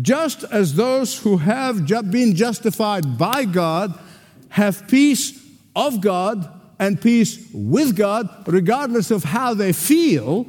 Just 0.00 0.44
as 0.44 0.74
those 0.74 1.18
who 1.18 1.38
have 1.38 1.86
been 2.10 2.34
justified 2.36 3.18
by 3.18 3.44
God 3.44 3.98
have 4.50 4.86
peace 4.86 5.44
of 5.74 6.00
God 6.00 6.48
and 6.78 7.00
peace 7.00 7.48
with 7.52 7.96
God, 7.96 8.28
regardless 8.46 9.10
of 9.10 9.24
how 9.24 9.54
they 9.54 9.72
feel, 9.72 10.46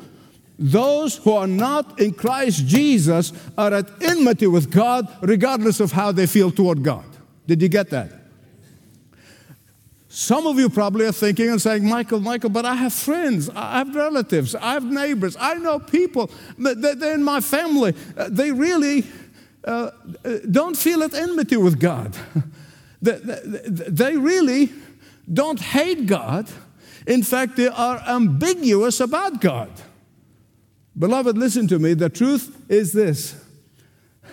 those 0.57 1.17
who 1.17 1.33
are 1.33 1.47
not 1.47 1.99
in 1.99 2.13
Christ 2.13 2.67
Jesus 2.67 3.33
are 3.57 3.73
at 3.73 3.89
enmity 4.01 4.45
with 4.45 4.71
God, 4.71 5.07
regardless 5.21 5.79
of 5.79 5.91
how 5.91 6.11
they 6.11 6.27
feel 6.27 6.51
toward 6.51 6.83
God. 6.83 7.05
Did 7.47 7.61
you 7.61 7.67
get 7.67 7.89
that? 7.89 8.11
Some 10.07 10.45
of 10.45 10.59
you 10.59 10.69
probably 10.69 11.05
are 11.05 11.11
thinking 11.13 11.49
and 11.49 11.61
saying, 11.61 11.87
Michael, 11.87 12.19
Michael, 12.19 12.49
but 12.49 12.65
I 12.65 12.75
have 12.75 12.93
friends, 12.93 13.49
I 13.49 13.79
have 13.79 13.95
relatives, 13.95 14.55
I 14.55 14.73
have 14.73 14.83
neighbors, 14.83 15.37
I 15.39 15.55
know 15.55 15.79
people, 15.79 16.29
they're 16.57 17.13
in 17.13 17.23
my 17.23 17.39
family. 17.39 17.95
Uh, 18.15 18.27
they 18.29 18.51
really 18.51 19.05
uh, 19.63 19.91
uh, 20.25 20.37
don't 20.49 20.75
feel 20.75 21.03
at 21.03 21.13
enmity 21.13 21.57
with 21.57 21.79
God. 21.79 22.15
they 23.01 24.17
really 24.17 24.69
don't 25.31 25.59
hate 25.59 26.05
God. 26.05 26.49
In 27.07 27.23
fact, 27.23 27.55
they 27.55 27.67
are 27.67 28.01
ambiguous 28.07 28.99
about 28.99 29.41
God. 29.41 29.69
Beloved, 30.97 31.37
listen 31.37 31.67
to 31.67 31.79
me. 31.79 31.93
The 31.93 32.09
truth 32.09 32.65
is 32.69 32.91
this 32.91 33.35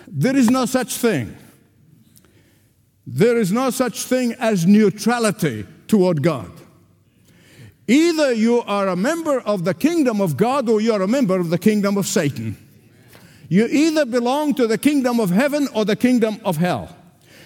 there 0.07 0.35
is 0.35 0.49
no 0.49 0.65
such 0.65 0.97
thing 0.97 1.35
there 3.11 3.37
is 3.37 3.51
no 3.51 3.71
such 3.71 4.03
thing 4.03 4.33
as 4.33 4.67
neutrality 4.67 5.65
toward 5.87 6.21
God. 6.21 6.51
Either 7.87 8.33
you 8.33 8.61
are 8.61 8.87
a 8.87 8.95
member 8.95 9.39
of 9.39 9.63
the 9.63 9.73
kingdom 9.73 10.21
of 10.21 10.37
God 10.37 10.69
or 10.69 10.79
you 10.79 10.93
are 10.93 11.01
a 11.01 11.07
member 11.07 11.39
of 11.39 11.49
the 11.49 11.57
kingdom 11.57 11.97
of 11.97 12.05
Satan. 12.05 12.55
You 13.49 13.65
either 13.65 14.05
belong 14.05 14.53
to 14.55 14.67
the 14.67 14.77
kingdom 14.77 15.19
of 15.19 15.31
heaven 15.31 15.67
or 15.73 15.83
the 15.83 15.95
kingdom 15.95 16.39
of 16.45 16.57
hell. 16.57 16.95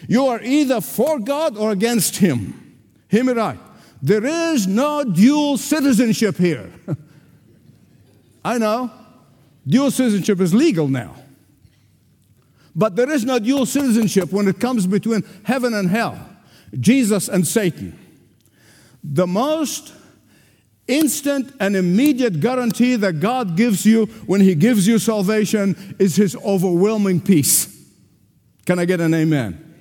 You 0.07 0.27
are 0.27 0.41
either 0.43 0.81
for 0.81 1.17
God 1.17 1.57
or 1.57 1.71
against 1.71 2.17
Him. 2.17 2.77
Hear 3.07 3.23
me 3.23 3.33
right. 3.33 3.59
There 4.01 4.25
is 4.25 4.67
no 4.67 5.05
dual 5.05 5.57
citizenship 5.57 6.35
here. 6.35 6.69
I 8.45 8.57
know. 8.57 8.91
Dual 9.65 9.91
citizenship 9.91 10.41
is 10.41 10.53
legal 10.53 10.89
now. 10.89 11.15
But 12.75 12.97
there 12.97 13.09
is 13.09 13.23
no 13.23 13.39
dual 13.39 13.65
citizenship 13.65 14.31
when 14.31 14.47
it 14.49 14.59
comes 14.59 14.85
between 14.87 15.23
heaven 15.43 15.73
and 15.73 15.89
hell, 15.89 16.17
Jesus 16.77 17.29
and 17.29 17.47
Satan. 17.47 17.97
The 19.03 19.27
most 19.27 19.93
instant 20.87 21.53
and 21.59 21.75
immediate 21.75 22.39
guarantee 22.39 22.95
that 22.97 23.19
God 23.19 23.55
gives 23.55 23.85
you 23.85 24.05
when 24.25 24.41
He 24.41 24.55
gives 24.55 24.87
you 24.87 24.99
salvation 24.99 25.95
is 25.99 26.15
His 26.15 26.35
overwhelming 26.37 27.21
peace. 27.21 27.69
Can 28.65 28.79
I 28.79 28.85
get 28.85 29.01
an 29.01 29.13
amen? 29.13 29.53
amen? 29.53 29.75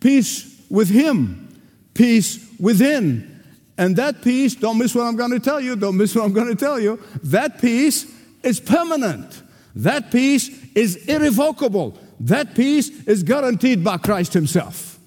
Peace 0.00 0.62
with 0.68 0.88
Him, 0.88 1.60
peace 1.94 2.46
within. 2.58 3.30
And 3.76 3.96
that 3.96 4.22
peace, 4.22 4.54
don't 4.54 4.78
miss 4.78 4.94
what 4.94 5.04
I'm 5.04 5.16
going 5.16 5.32
to 5.32 5.40
tell 5.40 5.60
you, 5.60 5.76
don't 5.76 5.96
miss 5.96 6.14
what 6.14 6.24
I'm 6.24 6.32
going 6.32 6.48
to 6.48 6.54
tell 6.54 6.78
you, 6.78 7.02
that 7.24 7.60
peace 7.60 8.06
is 8.42 8.60
permanent. 8.60 9.42
That 9.74 10.12
peace 10.12 10.48
is 10.74 10.96
irrevocable. 11.08 11.98
That 12.20 12.54
peace 12.54 12.88
is 13.06 13.22
guaranteed 13.22 13.82
by 13.82 13.96
Christ 13.96 14.32
Himself. 14.32 14.98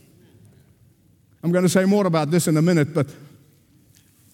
I'm 1.44 1.52
going 1.52 1.64
to 1.64 1.70
say 1.70 1.86
more 1.86 2.06
about 2.06 2.30
this 2.30 2.48
in 2.48 2.58
a 2.58 2.62
minute, 2.62 2.94
but 2.94 3.08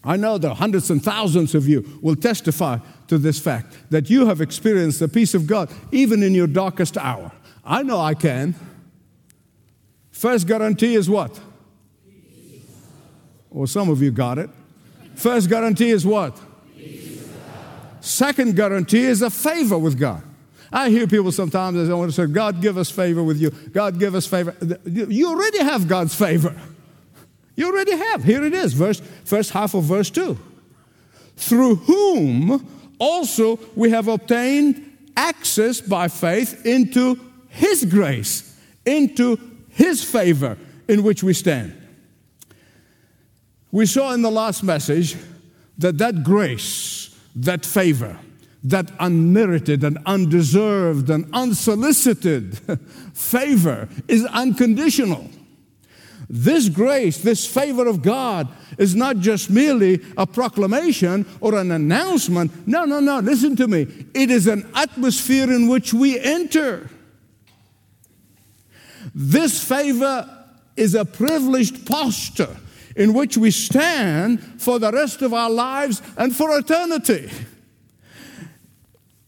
I 0.04 0.18
know 0.18 0.38
that 0.38 0.56
hundreds 0.56 0.90
and 0.90 1.02
thousands 1.02 1.56
of 1.56 1.68
you 1.68 2.00
will 2.02 2.16
testify 2.16 2.80
to 3.08 3.18
this 3.18 3.40
fact 3.40 3.74
that 3.90 4.10
you 4.10 4.26
have 4.26 4.42
experienced 4.42 5.00
the 5.00 5.08
peace 5.08 5.34
of 5.34 5.48
God 5.48 5.70
even 5.92 6.24
in 6.24 6.34
your 6.34 6.48
darkest 6.48 6.98
hour. 6.98 7.32
I 7.64 7.84
know 7.84 8.00
I 8.00 8.14
can. 8.14 8.56
First 10.12 10.48
guarantee 10.48 10.96
is 10.96 11.10
what? 11.10 11.40
Peace. 12.06 12.64
Well, 13.50 13.68
some 13.68 13.90
of 13.90 14.02
you 14.02 14.12
got 14.12 14.38
it. 14.38 14.50
First 15.16 15.50
guarantee 15.50 15.92
is 15.92 16.06
what? 16.06 16.40
Peace. 16.76 17.26
Second 18.02 18.56
guarantee 18.56 19.06
is 19.06 19.22
a 19.22 19.30
favor 19.30 19.78
with 19.78 19.98
God. 19.98 20.24
I 20.72 20.90
hear 20.90 21.08
people 21.08 21.32
sometimes 21.32 21.88
they 21.88 21.94
want 21.94 22.12
to 22.12 22.16
say, 22.16 22.26
God 22.26 22.60
give 22.62 22.78
us 22.78 22.90
favor 22.90 23.24
with 23.24 23.38
you. 23.38 23.52
God 23.52 24.00
give 24.00 24.16
us 24.16 24.26
favor. 24.26 24.56
You 24.86 25.30
already 25.30 25.60
have 25.60 25.88
God's 25.88 26.16
favor. 26.16 26.56
You 27.56 27.68
already 27.68 27.96
have. 27.96 28.24
Here 28.24 28.44
it 28.44 28.54
is, 28.54 28.74
verse, 28.74 29.02
first 29.26 29.52
half 29.52 29.74
of 29.74 29.84
verse 29.84 30.10
2. 30.10 30.38
Through 31.36 31.76
whom 31.76 32.68
also 33.00 33.60
we 33.76 33.90
have 33.92 34.08
obtained 34.08 34.92
access 35.16 35.82
by 35.82 36.08
faith 36.08 36.66
into 36.66 37.20
his 37.50 37.86
grace, 37.86 38.58
into 38.86 39.40
his 39.70 40.04
favor 40.04 40.58
in 40.88 41.04
which 41.04 41.24
we 41.24 41.34
stand. 41.34 41.76
We 43.72 43.86
saw 43.86 44.14
in 44.14 44.22
the 44.22 44.32
last 44.32 44.64
message 44.64 45.16
that 45.78 45.98
that 45.98 46.24
grace, 46.24 47.16
that 47.36 47.66
favor, 47.66 48.18
that 48.64 48.92
unmerited 49.00 49.84
and 49.84 49.98
undeserved 50.06 51.10
and 51.10 51.28
unsolicited 51.34 52.58
favor 53.14 53.90
is 54.08 54.26
unconditional. 54.26 55.30
This 56.36 56.68
grace, 56.68 57.20
this 57.20 57.46
favor 57.46 57.86
of 57.86 58.02
God, 58.02 58.48
is 58.80 58.96
not 58.96 59.18
just 59.18 59.52
merely 59.52 60.02
a 60.18 60.26
proclamation 60.26 61.28
or 61.40 61.54
an 61.54 61.70
announcement. 61.70 62.68
No, 62.68 62.86
no, 62.86 63.00
no, 63.00 63.20
listen 63.20 63.56
to 63.58 63.68
me. 63.68 63.86
It 64.16 64.32
is 64.32 64.48
an 64.48 64.68
atmosphere 64.74 65.54
in 65.54 65.68
which 65.68 65.94
we 65.94 66.20
enter. 66.20 66.90
This 69.14 69.64
favor 69.64 70.28
is 70.76 70.96
a 70.96 71.06
privileged 71.06 71.86
posture 71.86 72.58
in 72.96 73.14
which 73.14 73.38
we 73.38 73.52
stand 73.52 74.42
for 74.60 74.80
the 74.80 74.92
rest 74.92 75.22
of 75.22 75.36
our 75.36 75.52
lives 75.52 76.02
and 76.18 76.36
for 76.36 76.58
eternity. 76.58 77.30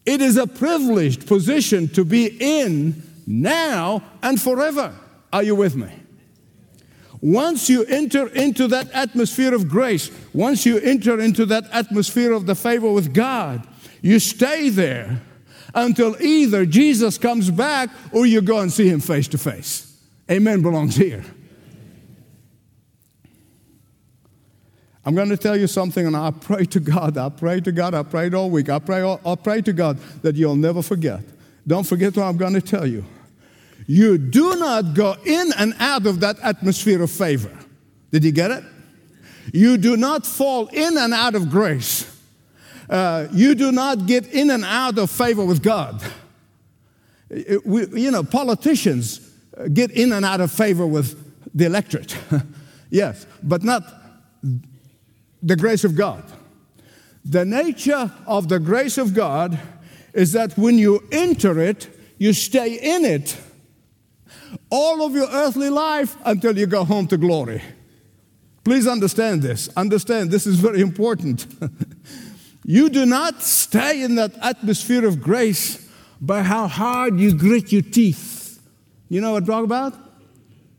It 0.07 0.21
is 0.21 0.37
a 0.37 0.47
privileged 0.47 1.27
position 1.27 1.87
to 1.89 2.03
be 2.03 2.35
in 2.39 3.03
now 3.27 4.01
and 4.23 4.41
forever. 4.41 4.91
Are 5.31 5.43
you 5.43 5.53
with 5.53 5.75
me? 5.75 5.91
Once 7.25 7.71
you 7.71 7.83
enter 7.85 8.27
into 8.35 8.67
that 8.67 8.87
atmosphere 8.91 9.55
of 9.55 9.67
grace, 9.67 10.11
once 10.31 10.63
you 10.63 10.77
enter 10.77 11.19
into 11.19 11.43
that 11.43 11.63
atmosphere 11.71 12.31
of 12.31 12.45
the 12.45 12.53
favor 12.53 12.91
with 12.91 13.15
God, 13.15 13.67
you 14.03 14.19
stay 14.19 14.69
there 14.69 15.23
until 15.73 16.15
either 16.21 16.67
Jesus 16.67 17.17
comes 17.17 17.49
back 17.49 17.89
or 18.11 18.27
you 18.27 18.41
go 18.41 18.59
and 18.59 18.71
see 18.71 18.87
him 18.87 18.99
face 18.99 19.27
to 19.29 19.39
face. 19.39 19.99
Amen 20.29 20.61
belongs 20.61 20.95
here. 20.95 21.25
I'm 25.03 25.15
going 25.15 25.29
to 25.29 25.37
tell 25.37 25.57
you 25.57 25.65
something, 25.65 26.05
and 26.05 26.15
I 26.15 26.29
pray 26.29 26.65
to 26.65 26.79
God, 26.79 27.17
I 27.17 27.29
pray 27.29 27.59
to 27.59 27.71
God, 27.71 27.95
I 27.95 28.03
prayed 28.03 28.35
all 28.35 28.51
week, 28.51 28.69
I 28.69 28.77
pray, 28.77 29.01
I 29.03 29.33
pray 29.33 29.63
to 29.63 29.73
God 29.73 29.97
that 30.21 30.35
you'll 30.35 30.55
never 30.55 30.83
forget. 30.83 31.21
Don't 31.65 31.85
forget 31.85 32.15
what 32.15 32.25
I'm 32.25 32.37
going 32.37 32.53
to 32.53 32.61
tell 32.61 32.85
you. 32.85 33.03
You 33.87 34.17
do 34.17 34.55
not 34.55 34.93
go 34.93 35.15
in 35.25 35.51
and 35.57 35.73
out 35.79 36.05
of 36.05 36.19
that 36.21 36.39
atmosphere 36.39 37.01
of 37.03 37.11
favor. 37.11 37.51
Did 38.11 38.23
you 38.23 38.31
get 38.31 38.51
it? 38.51 38.63
You 39.53 39.77
do 39.77 39.95
not 39.95 40.25
fall 40.25 40.67
in 40.67 40.97
and 40.97 41.13
out 41.13 41.35
of 41.35 41.49
grace. 41.49 42.11
Uh, 42.89 43.27
you 43.31 43.55
do 43.55 43.71
not 43.71 44.05
get 44.05 44.27
in 44.27 44.49
and 44.49 44.63
out 44.63 44.97
of 44.97 45.11
favor 45.11 45.45
with 45.45 45.61
God. 45.61 46.03
We, 47.29 47.87
you 48.01 48.11
know, 48.11 48.23
politicians 48.23 49.31
get 49.73 49.91
in 49.91 50.13
and 50.13 50.25
out 50.25 50.41
of 50.41 50.51
favor 50.51 50.85
with 50.85 51.21
the 51.53 51.65
electorate. 51.65 52.17
yes, 52.89 53.25
but 53.41 53.63
not 53.63 53.83
the 55.41 55.55
grace 55.55 55.83
of 55.83 55.95
God. 55.95 56.23
The 57.23 57.45
nature 57.45 58.11
of 58.27 58.49
the 58.49 58.59
grace 58.59 58.97
of 58.97 59.13
God 59.13 59.59
is 60.13 60.31
that 60.33 60.57
when 60.57 60.77
you 60.77 61.03
enter 61.11 61.59
it, 61.59 61.89
you 62.17 62.33
stay 62.33 62.75
in 62.75 63.03
it 63.03 63.37
all 64.69 65.05
of 65.05 65.13
your 65.13 65.27
earthly 65.29 65.69
life 65.69 66.15
until 66.25 66.57
you 66.57 66.65
go 66.67 66.83
home 66.83 67.07
to 67.07 67.17
glory. 67.17 67.61
Please 68.63 68.87
understand 68.87 69.41
this. 69.41 69.69
Understand, 69.77 70.31
this 70.31 70.47
is 70.47 70.59
very 70.59 70.81
important. 70.81 71.45
you 72.65 72.89
do 72.89 73.05
not 73.05 73.41
stay 73.41 74.01
in 74.01 74.15
that 74.15 74.33
atmosphere 74.41 75.05
of 75.05 75.21
grace 75.21 75.87
by 76.19 76.41
how 76.41 76.67
hard 76.67 77.19
you 77.19 77.37
grit 77.37 77.71
your 77.71 77.83
teeth. 77.83 78.59
You 79.09 79.21
know 79.21 79.33
what 79.33 79.43
I'm 79.43 79.45
talking 79.45 79.65
about? 79.65 79.93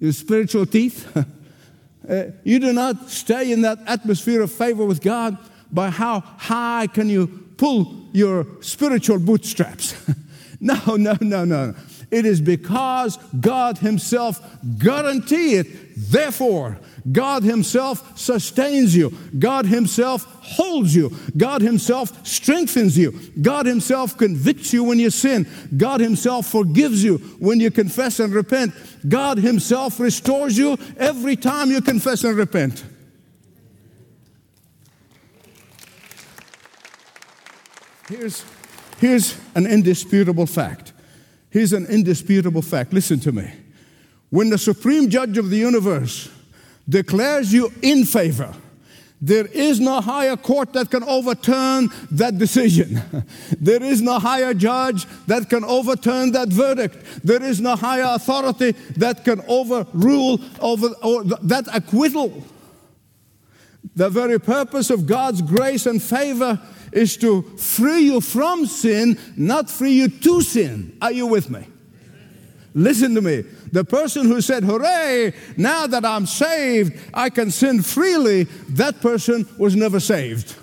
Your 0.01 0.13
spiritual 0.13 0.67
teeth. 0.67 1.07
Uh, 2.09 2.27
you 2.45 2.61
do 2.61 2.73
not 2.73 3.11
stay 3.11 3.51
in 3.51 3.63
that 3.63 3.79
atmosphere 3.85 4.41
of 4.41 4.53
favor 4.53 4.85
with 4.85 5.03
God 5.03 5.37
by 5.73 5.91
how 5.91 6.21
high 6.21 6.87
can 6.87 7.09
you 7.09 7.27
pull 7.57 8.09
your 8.13 8.47
spiritual 8.61 9.19
bootstraps. 9.19 9.95
no, 10.61 10.79
no, 10.97 11.17
no, 11.21 11.45
no. 11.45 11.75
It 12.11 12.25
is 12.25 12.41
because 12.41 13.17
God 13.39 13.79
Himself 13.79 14.41
guarantee 14.79 15.55
it. 15.55 15.67
Therefore, 15.97 16.79
God 17.11 17.43
Himself 17.43 18.19
sustains 18.19 18.95
you. 18.95 19.17
God 19.39 19.67
Himself 19.67 20.25
holds 20.43 20.95
you. 20.95 21.17
God 21.37 21.63
Himself 21.63 22.27
strengthens 22.27 22.97
you. 22.97 23.13
God 23.41 23.67
Himself 23.67 24.17
convicts 24.17 24.73
you 24.73 24.85
when 24.85 24.99
you 24.99 25.11
sin. 25.11 25.49
God 25.77 26.01
Himself 26.01 26.47
forgives 26.47 27.03
you 27.03 27.19
when 27.39 27.61
you 27.61 27.71
confess 27.71 28.21
and 28.21 28.33
repent. 28.33 28.75
God 29.09 29.39
Himself 29.39 29.99
restores 30.01 30.57
you 30.57 30.77
every 30.97 31.37
time 31.37 31.71
you 31.71 31.81
confess 31.81 32.25
and 32.25 32.37
repent. 32.37 32.85
Here's, 38.09 38.45
here's 38.99 39.37
an 39.57 39.67
indisputable 39.67 40.47
fact. 40.47 40.93
Here's 41.57 41.73
an 41.73 41.87
indisputable 41.87 42.61
fact. 42.61 42.93
Listen 42.93 43.19
to 43.21 43.33
me. 43.33 43.51
When 44.29 44.51
the 44.51 44.59
supreme 44.59 45.09
judge 45.09 45.39
of 45.39 45.49
the 45.49 45.57
universe 45.57 46.29
declares 46.87 47.51
you 47.51 47.73
in 47.81 48.05
favor, 48.05 48.55
there 49.23 49.47
is 49.47 49.81
no 49.81 50.03
higher 50.03 50.37
court 50.37 50.75
that 50.75 50.91
can 50.91 51.03
overturn 51.05 51.89
that 52.11 52.37
decision. 52.37 53.01
There 53.59 53.83
is 53.83 54.03
no 54.03 54.19
higher 54.19 54.53
judge 54.53 55.07
that 55.29 55.49
can 55.49 55.65
overturn 55.65 56.33
that 56.33 56.49
verdict. 56.49 56.99
There 57.25 57.43
is 57.43 57.59
no 57.59 57.75
higher 57.75 58.15
authority 58.15 58.73
that 58.99 59.25
can 59.25 59.41
overrule 59.49 60.39
over, 60.61 60.89
that 61.43 61.65
acquittal. 61.73 62.45
The 63.97 64.11
very 64.11 64.39
purpose 64.39 64.91
of 64.91 65.07
God's 65.07 65.41
grace 65.41 65.87
and 65.87 66.03
favor 66.03 66.61
is 66.93 67.17
to 67.17 67.43
free 67.57 68.01
you 68.01 68.21
from 68.21 68.67
sin, 68.67 69.19
not 69.37 69.71
free 69.71 69.93
you 69.93 70.09
to 70.09 70.43
sin. 70.43 70.97
Are 71.01 71.13
you 71.13 71.27
with 71.27 71.49
me? 71.51 71.67
Listen 72.75 73.15
to 73.15 73.23
me. 73.23 73.43
The 73.73 73.85
person 73.85 74.27
who 74.27 74.43
said, 74.43 74.65
Hooray, 74.65 75.33
now 75.57 75.87
that 75.87 76.05
I'm 76.05 76.27
saved, 76.27 76.99
I 77.15 77.31
can 77.31 77.51
sin 77.51 77.81
freely, 77.81 78.45
that 78.71 79.01
person 79.01 79.49
was 79.57 79.75
never 79.75 79.99
saved. 79.99 80.55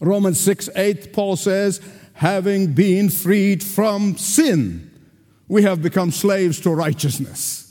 Romans 0.00 0.40
6 0.40 0.70
8, 0.74 1.12
Paul 1.12 1.36
says, 1.36 1.82
having 2.14 2.72
been 2.72 3.10
freed 3.10 3.62
from 3.62 4.16
sin, 4.16 4.90
we 5.48 5.62
have 5.64 5.82
become 5.82 6.10
slaves 6.10 6.60
to 6.60 6.70
righteousness. 6.70 7.63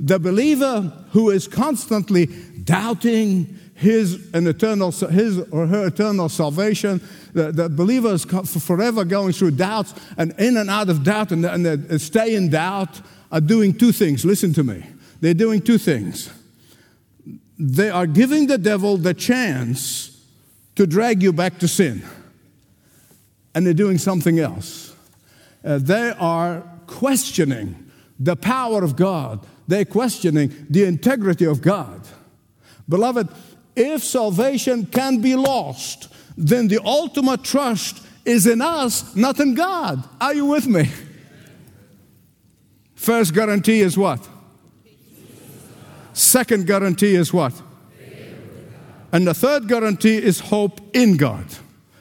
The 0.00 0.18
believer 0.18 0.92
who 1.12 1.30
is 1.30 1.46
constantly 1.46 2.26
doubting, 2.64 3.58
his 3.74 4.30
and 4.34 4.46
eternal 4.48 4.92
his 4.92 5.38
or 5.50 5.66
her 5.66 5.86
eternal 5.86 6.28
salvation. 6.28 7.00
The, 7.32 7.52
the 7.52 7.68
believers 7.68 8.24
forever 8.24 9.04
going 9.04 9.32
through 9.32 9.52
doubts 9.52 9.94
and 10.18 10.34
in 10.38 10.56
and 10.56 10.68
out 10.68 10.88
of 10.88 11.04
doubt 11.04 11.32
and, 11.32 11.46
and 11.46 12.00
stay 12.00 12.34
in 12.34 12.50
doubt 12.50 13.00
are 13.32 13.40
doing 13.40 13.72
two 13.72 13.92
things. 13.92 14.24
Listen 14.24 14.52
to 14.54 14.64
me. 14.64 14.84
They're 15.20 15.34
doing 15.34 15.60
two 15.62 15.78
things. 15.78 16.30
They 17.58 17.90
are 17.90 18.06
giving 18.06 18.46
the 18.46 18.58
devil 18.58 18.96
the 18.96 19.14
chance 19.14 20.24
to 20.76 20.86
drag 20.86 21.22
you 21.22 21.32
back 21.32 21.58
to 21.58 21.68
sin. 21.68 22.02
And 23.54 23.66
they're 23.66 23.74
doing 23.74 23.98
something 23.98 24.38
else. 24.38 24.94
Uh, 25.64 25.78
they 25.78 26.10
are 26.18 26.62
questioning 26.86 27.90
the 28.18 28.36
power 28.36 28.82
of 28.82 28.96
God. 28.96 29.46
They're 29.70 29.84
questioning 29.84 30.66
the 30.68 30.82
integrity 30.82 31.44
of 31.44 31.62
God. 31.62 32.00
Beloved, 32.88 33.28
if 33.76 34.02
salvation 34.02 34.84
can 34.86 35.20
be 35.20 35.36
lost, 35.36 36.12
then 36.36 36.66
the 36.66 36.80
ultimate 36.84 37.44
trust 37.44 38.04
is 38.24 38.48
in 38.48 38.60
us, 38.60 39.14
not 39.14 39.38
in 39.38 39.54
God. 39.54 40.02
Are 40.20 40.34
you 40.34 40.46
with 40.46 40.66
me? 40.66 40.90
First 42.96 43.32
guarantee 43.32 43.80
is 43.80 43.96
what? 43.96 44.28
Second 46.14 46.66
guarantee 46.66 47.14
is 47.14 47.32
what? 47.32 47.54
And 49.12 49.24
the 49.24 49.34
third 49.34 49.68
guarantee 49.68 50.16
is 50.16 50.40
hope 50.40 50.80
in 50.96 51.16
God. 51.16 51.46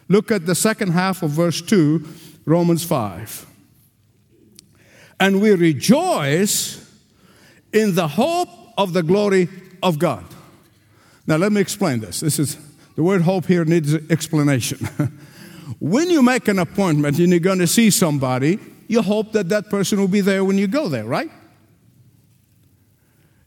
Look 0.07 0.31
at 0.31 0.47
the 0.47 0.55
second 0.55 0.93
half 0.93 1.21
of 1.21 1.29
verse 1.29 1.61
2, 1.61 2.03
Romans 2.45 2.83
5. 2.83 3.45
And 5.19 5.39
we 5.39 5.51
rejoice 5.51 6.88
in 7.73 7.95
the 7.95 8.07
hope 8.07 8.49
of 8.77 8.93
the 8.93 9.03
glory 9.03 9.49
of 9.83 9.99
God. 9.99 10.25
Now, 11.27 11.37
let 11.37 11.51
me 11.51 11.61
explain 11.61 11.99
this. 11.99 12.19
This 12.19 12.39
is 12.39 12.57
the 12.95 13.03
word 13.03 13.21
hope 13.21 13.45
here 13.45 13.65
needs 13.65 13.93
explanation. 14.09 14.79
when 15.79 16.09
you 16.09 16.21
make 16.21 16.47
an 16.47 16.59
appointment 16.59 17.19
and 17.19 17.29
you're 17.29 17.39
going 17.39 17.59
to 17.59 17.67
see 17.67 17.89
somebody, 17.89 18.59
you 18.87 19.01
hope 19.01 19.33
that 19.33 19.49
that 19.49 19.69
person 19.69 19.99
will 19.99 20.07
be 20.07 20.21
there 20.21 20.43
when 20.43 20.57
you 20.57 20.67
go 20.67 20.89
there, 20.89 21.05
right? 21.05 21.29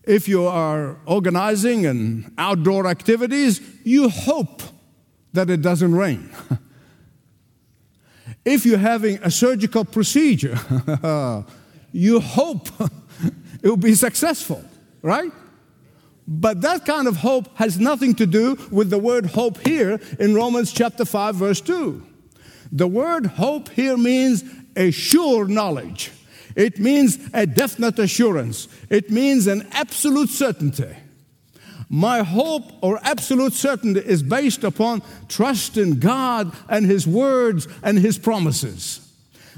If 0.05 0.29
you 0.29 0.47
are 0.47 0.97
organizing 1.07 1.87
and 1.87 2.33
outdoor 2.39 2.87
activities, 2.87 3.61
you 3.85 4.09
hope 4.09 4.63
that 5.33 5.51
it 5.51 5.63
doesn't 5.63 5.95
rain. 5.95 6.31
if 8.45 8.65
you're 8.65 8.79
having 8.79 9.19
a 9.23 9.31
surgical 9.31 9.85
procedure, 9.85 10.59
you 11.93 12.21
hope 12.21 12.69
it 13.63 13.69
will 13.69 13.77
be 13.77 13.95
successful, 13.95 14.65
right? 15.03 15.33
But 16.27 16.61
that 16.61 16.85
kind 16.87 17.09
of 17.09 17.17
hope 17.17 17.57
has 17.57 17.79
nothing 17.79 18.15
to 18.17 18.27
do 18.27 18.57
with 18.71 18.91
the 18.91 18.99
word 18.99 19.27
hope 19.27 19.67
here 19.67 20.01
in 20.19 20.35
Romans 20.35 20.73
chapter 20.73 21.05
5, 21.05 21.35
verse 21.37 21.61
2. 21.61 22.07
The 22.71 22.87
word 22.87 23.27
hope 23.27 23.69
here 23.71 23.97
means 23.97 24.45
a 24.77 24.91
sure 24.91 25.47
knowledge, 25.47 26.11
it 26.57 26.79
means 26.79 27.19
a 27.35 27.47
definite 27.47 27.99
assurance, 27.99 28.69
it 28.89 29.11
means 29.11 29.47
an 29.47 29.69
absolute 29.73 30.31
certainty. 30.31 30.97
My 31.89 32.23
hope 32.23 32.73
or 32.81 32.99
absolute 33.03 33.53
certainty 33.53 34.01
is 34.01 34.23
based 34.23 34.65
upon 34.65 35.03
trust 35.29 35.77
in 35.77 35.99
God 35.99 36.55
and 36.71 36.87
His 36.87 37.07
words 37.07 37.69
and 37.83 37.99
His 37.99 38.19
promises. 38.19 39.12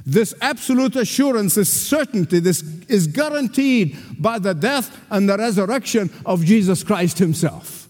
This 0.07 0.35
absolute 0.41 0.97
assurance, 0.97 1.55
this 1.55 1.71
certainty, 1.71 2.39
this 2.39 2.63
is 2.89 3.07
guaranteed 3.07 3.97
by 4.19 4.39
the 4.39 4.53
death 4.53 4.99
and 5.11 5.29
the 5.29 5.39
resurrection 5.39 6.11
of 6.27 6.45
Jesus 6.45 6.83
Christ 6.83 7.19
Himself. 7.19 7.89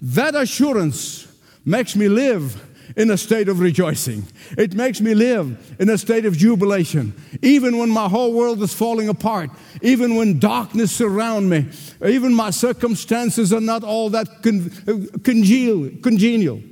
That 0.00 0.36
assurance 0.36 1.26
makes 1.64 1.96
me 1.96 2.08
live 2.08 2.64
in 2.96 3.10
a 3.10 3.16
state 3.16 3.48
of 3.48 3.60
rejoicing. 3.60 4.24
It 4.56 4.74
makes 4.74 5.00
me 5.00 5.14
live 5.14 5.76
in 5.78 5.90
a 5.90 5.98
state 5.98 6.24
of 6.24 6.36
jubilation. 6.36 7.12
Even 7.42 7.78
when 7.78 7.90
my 7.90 8.08
whole 8.08 8.32
world 8.32 8.62
is 8.62 8.72
falling 8.72 9.08
apart, 9.08 9.50
even 9.82 10.14
when 10.14 10.38
darkness 10.38 10.92
surrounds 10.92 11.48
me, 11.50 11.68
even 12.08 12.32
my 12.32 12.50
circumstances 12.50 13.52
are 13.52 13.60
not 13.60 13.84
all 13.84 14.10
that 14.10 14.42
con- 14.42 14.72
uh, 14.86 15.18
congeal, 15.22 15.90
congenial. 16.02 16.62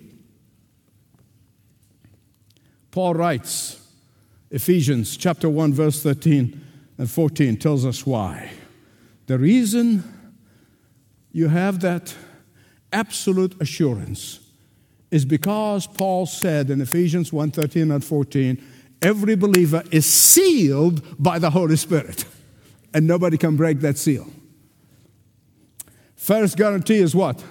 Paul 2.91 3.15
writes, 3.15 3.86
Ephesians 4.51 5.17
chapter 5.17 5.49
1, 5.49 5.73
verse 5.73 6.03
13 6.03 6.61
and 6.99 7.11
14 7.11 7.57
tells 7.57 7.85
us 7.85 8.07
why. 8.07 8.51
The 9.27 9.39
reason 9.39 10.05
you 11.33 11.49
have 11.49 11.81
that 11.81 12.15
absolute 12.93 13.61
assurance 13.61 14.41
is 15.11 15.25
because 15.25 15.87
Paul 15.87 16.27
said 16.27 16.71
in 16.71 16.81
Ephesians 16.81 17.33
1 17.33 17.51
13 17.51 17.91
and 17.91 18.05
14, 18.05 18.65
every 19.03 19.37
believer 19.37 19.83
is 19.91 20.07
sealed 20.07 21.03
by 21.23 21.39
the 21.39 21.51
Holy 21.51 21.77
Spirit, 21.77 22.25
and 22.95 23.07
nobody 23.07 23.37
can 23.37 23.57
break 23.57 23.81
that 23.81 23.99
seal. 23.99 24.27
First 26.15 26.57
guarantee 26.57 26.97
is 26.97 27.15
what? 27.15 27.43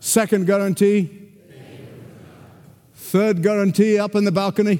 Second 0.00 0.46
guarantee? 0.46 1.25
Third 3.16 3.42
guarantee 3.42 3.98
up 3.98 4.14
in 4.14 4.24
the 4.24 4.30
balcony? 4.30 4.78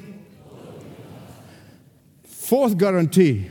Fourth 2.23 2.77
guarantee 2.77 3.49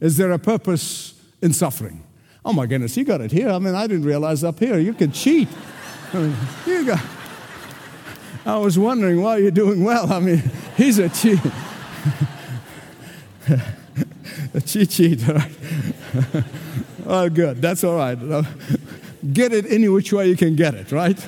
is 0.00 0.16
there 0.16 0.32
a 0.32 0.38
purpose 0.38 1.20
in 1.42 1.52
suffering? 1.52 2.02
Oh 2.42 2.54
my 2.54 2.64
goodness, 2.64 2.96
you 2.96 3.04
got 3.04 3.20
it 3.20 3.30
here. 3.30 3.50
I 3.50 3.58
mean, 3.58 3.74
I 3.74 3.86
didn't 3.86 4.06
realize 4.06 4.42
up 4.42 4.58
here 4.58 4.78
you 4.78 4.94
could 4.94 5.12
cheat. 5.12 5.48
you 6.14 6.86
got. 6.86 7.04
I 8.46 8.56
was 8.56 8.78
wondering 8.78 9.20
why 9.20 9.36
you're 9.36 9.50
doing 9.50 9.84
well. 9.84 10.10
I 10.10 10.18
mean, 10.18 10.42
he's 10.78 10.98
a 10.98 11.10
cheat. 11.10 11.38
a 14.54 14.60
cheat 14.62 14.92
sheet, 14.92 15.28
right? 15.28 15.52
oh, 17.06 17.28
good. 17.28 17.60
That's 17.60 17.84
all 17.84 17.96
right. 17.96 18.16
Get 19.30 19.52
it 19.52 19.70
any 19.70 19.88
which 19.90 20.10
way 20.10 20.26
you 20.26 20.38
can 20.38 20.56
get 20.56 20.72
it, 20.72 20.90
right? 20.90 21.22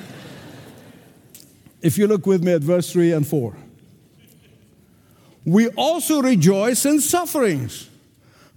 If 1.83 1.97
you 1.97 2.07
look 2.07 2.25
with 2.25 2.43
me 2.43 2.53
at 2.53 2.61
verse 2.61 2.91
3 2.91 3.11
and 3.11 3.27
4. 3.27 3.55
We 5.45 5.67
also 5.69 6.21
rejoice 6.21 6.85
in 6.85 7.01
sufferings 7.01 7.89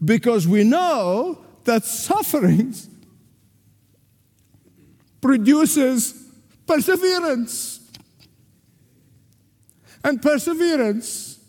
because 0.02 0.46
we 0.46 0.62
know 0.62 1.44
that 1.64 1.84
sufferings 1.84 2.88
produces 5.20 6.14
perseverance. 6.68 7.80
And 10.04 10.22
perseverance 10.22 11.40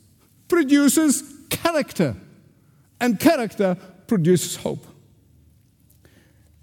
produces 0.48 1.24
character. 1.52 2.16
And 3.00 3.20
character 3.20 3.78
produces 4.08 4.56
hope. 4.56 4.84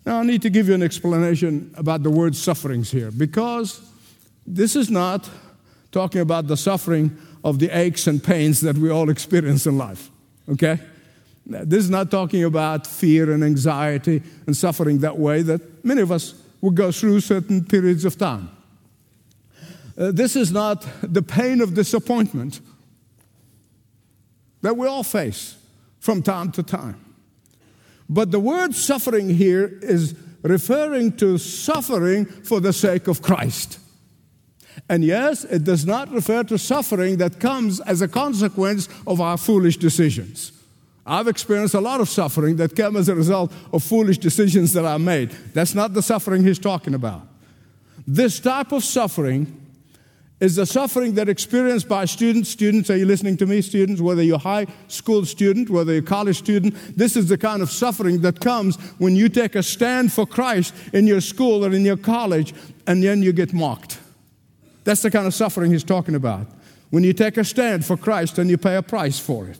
Now, 0.04 0.18
I 0.18 0.24
need 0.24 0.42
to 0.42 0.50
give 0.50 0.66
you 0.66 0.74
an 0.74 0.82
explanation 0.82 1.72
about 1.76 2.02
the 2.02 2.10
word 2.10 2.34
sufferings 2.34 2.90
here 2.90 3.12
because 3.12 3.80
this 4.46 4.76
is 4.76 4.90
not 4.90 5.28
talking 5.92 6.20
about 6.20 6.46
the 6.46 6.56
suffering 6.56 7.16
of 7.42 7.58
the 7.58 7.68
aches 7.76 8.06
and 8.06 8.22
pains 8.22 8.60
that 8.62 8.76
we 8.76 8.90
all 8.90 9.10
experience 9.10 9.66
in 9.66 9.78
life, 9.78 10.10
okay? 10.48 10.78
This 11.46 11.84
is 11.84 11.90
not 11.90 12.10
talking 12.10 12.42
about 12.44 12.86
fear 12.86 13.30
and 13.30 13.44
anxiety 13.44 14.22
and 14.46 14.56
suffering 14.56 14.98
that 14.98 15.18
way 15.18 15.42
that 15.42 15.84
many 15.84 16.00
of 16.00 16.10
us 16.10 16.34
will 16.60 16.70
go 16.70 16.90
through 16.90 17.20
certain 17.20 17.64
periods 17.64 18.04
of 18.04 18.16
time. 18.16 18.48
Uh, 19.96 20.10
this 20.10 20.34
is 20.34 20.50
not 20.50 20.86
the 21.02 21.22
pain 21.22 21.60
of 21.60 21.74
disappointment 21.74 22.60
that 24.62 24.76
we 24.76 24.86
all 24.86 25.04
face 25.04 25.56
from 26.00 26.22
time 26.22 26.50
to 26.52 26.62
time. 26.62 26.98
But 28.08 28.30
the 28.30 28.40
word 28.40 28.74
suffering 28.74 29.28
here 29.28 29.78
is 29.82 30.14
referring 30.42 31.16
to 31.18 31.38
suffering 31.38 32.24
for 32.24 32.60
the 32.60 32.72
sake 32.72 33.08
of 33.08 33.22
Christ. 33.22 33.78
And 34.88 35.04
yes, 35.04 35.44
it 35.44 35.64
does 35.64 35.86
not 35.86 36.10
refer 36.10 36.42
to 36.44 36.58
suffering 36.58 37.16
that 37.18 37.40
comes 37.40 37.80
as 37.80 38.02
a 38.02 38.08
consequence 38.08 38.88
of 39.06 39.20
our 39.20 39.36
foolish 39.36 39.76
decisions. 39.76 40.52
I've 41.06 41.28
experienced 41.28 41.74
a 41.74 41.80
lot 41.80 42.00
of 42.00 42.08
suffering 42.08 42.56
that 42.56 42.74
came 42.74 42.96
as 42.96 43.08
a 43.08 43.14
result 43.14 43.52
of 43.72 43.82
foolish 43.82 44.18
decisions 44.18 44.72
that 44.72 44.86
I 44.86 44.96
made. 44.96 45.30
That's 45.52 45.74
not 45.74 45.92
the 45.92 46.02
suffering 46.02 46.44
he's 46.44 46.58
talking 46.58 46.94
about. 46.94 47.26
This 48.06 48.40
type 48.40 48.72
of 48.72 48.82
suffering 48.82 49.60
is 50.40 50.56
the 50.56 50.66
suffering 50.66 51.14
that 51.14 51.28
experienced 51.28 51.88
by 51.88 52.04
students. 52.06 52.50
Students, 52.50 52.90
are 52.90 52.96
you 52.96 53.06
listening 53.06 53.36
to 53.38 53.46
me? 53.46 53.62
Students, 53.62 54.00
whether 54.00 54.22
you're 54.22 54.36
a 54.36 54.38
high 54.38 54.66
school 54.88 55.24
student, 55.24 55.70
whether 55.70 55.92
you're 55.92 56.02
a 56.02 56.06
college 56.06 56.38
student, 56.38 56.74
this 56.96 57.16
is 57.16 57.28
the 57.28 57.38
kind 57.38 57.62
of 57.62 57.70
suffering 57.70 58.20
that 58.22 58.40
comes 58.40 58.76
when 58.98 59.14
you 59.14 59.28
take 59.28 59.54
a 59.54 59.62
stand 59.62 60.12
for 60.12 60.26
Christ 60.26 60.74
in 60.92 61.06
your 61.06 61.20
school 61.20 61.64
or 61.64 61.72
in 61.72 61.84
your 61.84 61.96
college 61.96 62.54
and 62.86 63.02
then 63.02 63.22
you 63.22 63.32
get 63.32 63.52
mocked. 63.52 63.98
That's 64.84 65.02
the 65.02 65.10
kind 65.10 65.26
of 65.26 65.34
suffering 65.34 65.72
he's 65.72 65.84
talking 65.84 66.14
about. 66.14 66.46
When 66.90 67.02
you 67.02 67.12
take 67.12 67.36
a 67.36 67.44
stand 67.44 67.84
for 67.84 67.96
Christ 67.96 68.38
and 68.38 68.48
you 68.48 68.58
pay 68.58 68.76
a 68.76 68.82
price 68.82 69.18
for 69.18 69.48
it. 69.48 69.58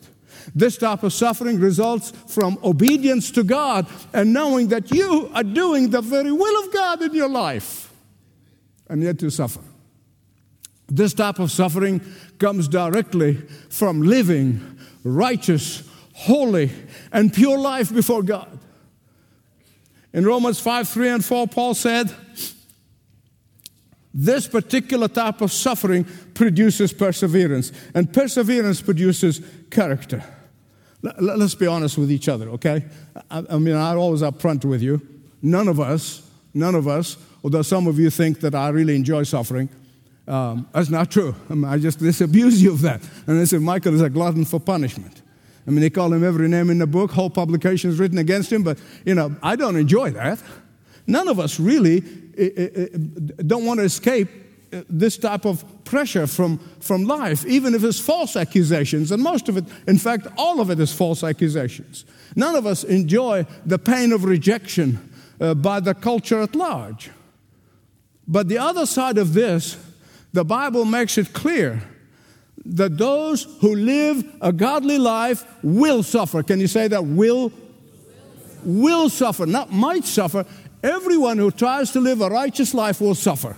This 0.55 0.77
type 0.77 1.03
of 1.03 1.13
suffering 1.13 1.59
results 1.59 2.13
from 2.29 2.59
obedience 2.63 3.31
to 3.33 3.43
God 3.43 3.87
and 4.13 4.33
knowing 4.33 4.69
that 4.69 4.91
you 4.91 5.31
are 5.35 5.43
doing 5.43 5.91
the 5.91 6.03
very 6.03 6.33
will 6.33 6.65
of 6.65 6.73
God 6.73 7.03
in 7.03 7.15
your 7.15 7.29
life, 7.29 7.93
and 8.89 9.03
yet 9.03 9.23
you 9.23 9.31
suffer. 9.31 9.61
This 10.89 11.15
type 11.15 11.39
of 11.39 11.51
suffering 11.51 12.03
comes 12.39 12.69
directly 12.69 13.37
from 13.71 14.03
living 14.03 14.79
righteous, 15.03 15.89
holy, 16.13 16.71
and 17.11 17.33
pure 17.33 17.59
life 17.59 17.93
before 17.93 18.23
God. 18.23 18.59
In 20.13 20.25
Romans 20.25 20.61
5 20.61 20.89
3 20.89 21.09
and 21.09 21.25
4, 21.25 21.49
Paul 21.49 21.75
said, 21.75 22.15
This 24.17 24.47
particular 24.47 25.09
type 25.09 25.41
of 25.41 25.51
suffering 25.51 26.07
produces 26.35 26.93
perseverance, 26.93 27.73
and 27.95 28.13
perseverance 28.13 28.81
produces 28.81 29.41
character. 29.71 30.23
Let's 31.03 31.57
be 31.57 31.67
honest 31.67 31.99
with 31.99 32.11
each 32.13 32.29
other, 32.29 32.49
okay? 32.51 32.85
I 33.29 33.59
mean, 33.59 33.75
I'm 33.75 33.99
always 33.99 34.23
upfront 34.23 34.65
with 34.65 34.81
you. 34.81 35.03
None 35.43 35.69
of 35.69 35.81
us, 35.81 36.23
none 36.55 36.75
of 36.75 36.87
us, 36.87 37.19
although 37.43 37.63
some 37.63 37.89
of 37.89 37.99
you 37.99 38.09
think 38.09 38.41
that 38.41 38.55
I 38.55 38.69
really 38.69 38.95
enjoy 38.95 39.25
suffering, 39.25 39.69
um, 40.27 40.67
that's 40.73 40.89
not 40.89 41.11
true. 41.11 41.35
I, 41.51 41.55
mean, 41.55 41.65
I 41.65 41.79
just 41.79 41.99
disabuse 41.99 42.63
you 42.63 42.73
of 42.73 42.81
that. 42.83 43.03
And 43.27 43.39
they 43.39 43.45
said, 43.45 43.61
Michael 43.61 43.95
is 43.95 44.01
a 44.01 44.09
glutton 44.09 44.45
for 44.47 44.59
punishment. 44.59 45.21
I 45.67 45.71
mean, 45.71 45.81
they 45.81 45.91
call 45.91 46.13
him 46.13 46.25
every 46.25 46.49
name 46.49 46.71
in 46.71 46.79
the 46.79 46.87
book, 46.87 47.11
whole 47.11 47.31
publications 47.31 47.99
written 47.99 48.19
against 48.19 48.53
him, 48.53 48.63
but, 48.63 48.79
you 49.05 49.15
know, 49.15 49.35
I 49.43 49.57
don't 49.57 49.77
enjoy 49.77 50.11
that. 50.11 50.39
None 51.07 51.29
of 51.29 51.39
us 51.39 51.61
really 51.61 51.99
eh, 52.37 52.51
eh, 52.57 52.69
eh, 52.75 52.87
don't 53.47 53.65
want 53.65 53.81
to 53.81 53.85
escape 53.85 54.29
this 54.89 55.17
type 55.17 55.45
of 55.45 55.65
pressure 55.85 56.27
from, 56.27 56.59
from 56.81 57.05
life, 57.05 57.47
even 57.47 57.75
if 57.75 57.85
it's 57.85 58.01
false 58.01 58.35
accusations. 58.35 59.13
And 59.13 59.23
most 59.23 59.49
of 59.49 59.57
it, 59.57 59.65
in 59.87 59.99
fact, 59.99 60.27
all 60.37 60.61
of 60.61 60.71
it 60.71 60.81
is 60.81 60.93
false 60.93 61.23
accusations. 61.23 62.05
None 62.35 62.57
of 62.57 62.67
us 62.67 62.83
enjoy 62.83 63.47
the 63.65 63.79
pain 63.79 64.13
of 64.13 64.25
rejection 64.25 65.11
by 65.39 65.79
the 65.79 65.95
culture 65.95 66.41
at 66.41 66.57
large. 66.57 67.11
But 68.27 68.49
the 68.49 68.59
other 68.59 68.87
side 68.87 69.19
of 69.19 69.35
this, 69.35 69.77
the 70.33 70.45
Bible 70.45 70.85
makes 70.85 71.19
it 71.19 71.33
clear 71.33 71.83
that 72.65 72.97
those 72.97 73.45
who 73.61 73.75
live 73.75 74.25
a 74.41 74.53
godly 74.53 74.99
life 74.99 75.45
will 75.63 76.03
suffer. 76.03 76.43
Can 76.43 76.61
you 76.61 76.67
say 76.67 76.89
that? 76.89 77.05
Will? 77.05 77.53
Will 78.65 79.11
suffer, 79.11 79.45
not 79.45 79.71
might 79.71 80.07
suffer. 80.07 80.47
Everyone 80.85 81.39
who 81.39 81.51
tries 81.51 81.93
to 81.93 82.01
live 82.01 82.21
a 82.21 82.29
righteous 82.29 82.75
life 82.75 83.01
will 83.01 83.15
suffer 83.15 83.57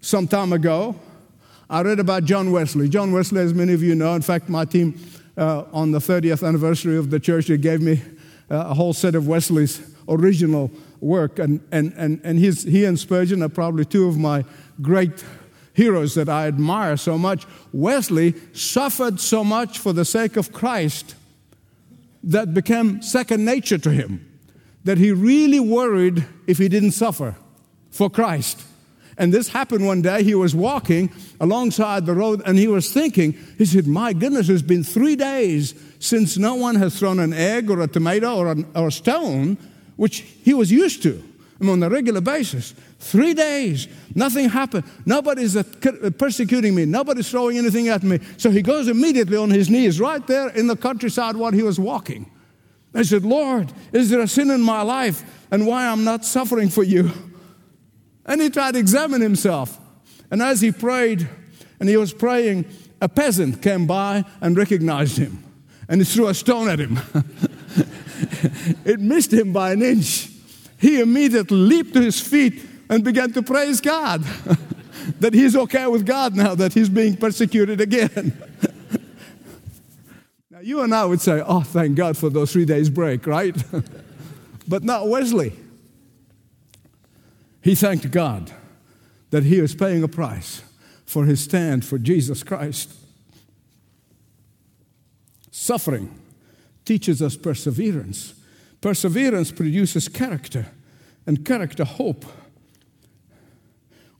some 0.00 0.26
time 0.26 0.52
ago, 0.52 0.96
I 1.68 1.82
read 1.82 2.00
about 2.00 2.24
John 2.24 2.50
Wesley. 2.50 2.88
John 2.88 3.12
Wesley, 3.12 3.42
as 3.42 3.54
many 3.54 3.74
of 3.74 3.80
you 3.80 3.94
know, 3.94 4.14
in 4.16 4.22
fact, 4.22 4.48
my 4.48 4.64
team 4.64 4.98
uh, 5.36 5.66
on 5.72 5.92
the 5.92 6.00
30th 6.00 6.44
anniversary 6.44 6.96
of 6.96 7.10
the 7.10 7.20
church, 7.20 7.46
they 7.46 7.58
gave 7.58 7.80
me 7.80 8.02
uh, 8.50 8.56
a 8.70 8.74
whole 8.74 8.92
set 8.92 9.14
of 9.14 9.28
Wesley's 9.28 9.80
original 10.08 10.72
work. 11.00 11.38
And, 11.38 11.60
and, 11.70 11.92
and, 11.96 12.20
and 12.24 12.40
his, 12.40 12.64
he 12.64 12.84
and 12.84 12.98
Spurgeon 12.98 13.40
are 13.40 13.48
probably 13.48 13.84
two 13.84 14.08
of 14.08 14.18
my 14.18 14.44
great 14.82 15.24
heroes 15.74 16.16
that 16.16 16.28
I 16.28 16.48
admire 16.48 16.96
so 16.96 17.18
much. 17.18 17.46
Wesley 17.72 18.34
suffered 18.52 19.20
so 19.20 19.44
much 19.44 19.78
for 19.78 19.92
the 19.92 20.04
sake 20.04 20.36
of 20.36 20.52
Christ 20.52 21.14
that 22.24 22.52
became 22.52 23.00
second 23.00 23.44
nature 23.44 23.78
to 23.78 23.90
him, 23.90 24.26
that 24.84 24.98
he 24.98 25.12
really 25.12 25.60
worried 25.60 26.24
if 26.46 26.58
he 26.58 26.68
didn't 26.68 26.92
suffer 26.92 27.36
for 27.90 28.08
Christ. 28.08 28.62
And 29.18 29.34
this 29.34 29.48
happened 29.48 29.86
one 29.86 30.00
day. 30.00 30.22
He 30.22 30.34
was 30.34 30.54
walking 30.54 31.12
alongside 31.40 32.06
the 32.06 32.14
road 32.14 32.40
and 32.46 32.56
he 32.56 32.68
was 32.68 32.90
thinking, 32.90 33.36
he 33.58 33.66
said, 33.66 33.86
My 33.86 34.14
goodness, 34.14 34.48
it's 34.48 34.62
been 34.62 34.82
three 34.82 35.16
days 35.16 35.74
since 35.98 36.38
no 36.38 36.54
one 36.54 36.76
has 36.76 36.98
thrown 36.98 37.18
an 37.18 37.34
egg 37.34 37.70
or 37.70 37.80
a 37.80 37.86
tomato 37.86 38.36
or, 38.36 38.52
an, 38.52 38.66
or 38.74 38.88
a 38.88 38.92
stone, 38.92 39.58
which 39.96 40.20
he 40.20 40.54
was 40.54 40.72
used 40.72 41.02
to 41.02 41.22
I 41.60 41.64
mean, 41.64 41.72
on 41.72 41.82
a 41.82 41.90
regular 41.90 42.22
basis. 42.22 42.74
Three 42.98 43.34
days, 43.34 43.86
nothing 44.14 44.48
happened. 44.48 44.84
Nobody's 45.04 45.62
persecuting 46.18 46.74
me. 46.74 46.86
Nobody's 46.86 47.30
throwing 47.30 47.58
anything 47.58 47.88
at 47.88 48.02
me. 48.02 48.20
So 48.38 48.50
he 48.50 48.62
goes 48.62 48.88
immediately 48.88 49.36
on 49.36 49.50
his 49.50 49.68
knees 49.68 50.00
right 50.00 50.26
there 50.26 50.48
in 50.48 50.66
the 50.66 50.76
countryside 50.76 51.36
while 51.36 51.52
he 51.52 51.62
was 51.62 51.78
walking. 51.78 52.30
I 52.94 53.02
said, 53.02 53.24
Lord, 53.24 53.72
is 53.92 54.10
there 54.10 54.20
a 54.20 54.28
sin 54.28 54.50
in 54.50 54.60
my 54.60 54.82
life 54.82 55.22
and 55.50 55.66
why 55.66 55.86
I'm 55.86 56.04
not 56.04 56.24
suffering 56.24 56.68
for 56.68 56.82
you? 56.82 57.10
And 58.26 58.40
he 58.40 58.50
tried 58.50 58.72
to 58.72 58.78
examine 58.78 59.20
himself. 59.20 59.78
And 60.30 60.42
as 60.42 60.60
he 60.60 60.72
prayed, 60.72 61.28
and 61.78 61.88
he 61.88 61.96
was 61.96 62.12
praying, 62.12 62.66
a 63.00 63.08
peasant 63.08 63.62
came 63.62 63.86
by 63.86 64.24
and 64.40 64.56
recognized 64.56 65.16
him. 65.16 65.42
And 65.88 66.00
he 66.00 66.04
threw 66.04 66.28
a 66.28 66.34
stone 66.34 66.68
at 66.68 66.78
him. 66.78 67.00
it 68.84 69.00
missed 69.00 69.32
him 69.32 69.52
by 69.52 69.72
an 69.72 69.82
inch. 69.82 70.28
He 70.78 71.00
immediately 71.00 71.56
leaped 71.56 71.94
to 71.94 72.00
his 72.00 72.20
feet 72.20 72.62
and 72.88 73.02
began 73.02 73.32
to 73.32 73.42
praise 73.42 73.80
God 73.80 74.22
that 75.20 75.34
he's 75.34 75.56
okay 75.56 75.86
with 75.86 76.06
God 76.06 76.36
now 76.36 76.54
that 76.54 76.74
he's 76.74 76.88
being 76.88 77.16
persecuted 77.16 77.80
again. 77.80 78.36
now, 80.60 80.66
you 80.66 80.82
and 80.82 80.94
I 80.94 81.04
would 81.04 81.20
say, 81.20 81.42
Oh, 81.46 81.60
thank 81.60 81.96
God 81.96 82.16
for 82.16 82.28
those 82.28 82.52
three 82.52 82.64
days 82.64 82.90
break, 82.90 83.26
right? 83.26 83.56
but 84.68 84.84
not 84.84 85.08
Wesley. 85.08 85.54
He 87.62 87.74
thanked 87.74 88.10
God 88.10 88.52
that 89.30 89.44
he 89.44 89.60
was 89.60 89.74
paying 89.74 90.02
a 90.02 90.08
price 90.08 90.62
for 91.06 91.24
his 91.24 91.40
stand 91.40 91.84
for 91.84 91.98
Jesus 91.98 92.42
Christ. 92.42 92.92
Suffering 95.50 96.14
teaches 96.84 97.20
us 97.22 97.36
perseverance. 97.36 98.34
Perseverance 98.80 99.52
produces 99.52 100.08
character, 100.08 100.66
and 101.26 101.44
character, 101.44 101.84
hope. 101.84 102.24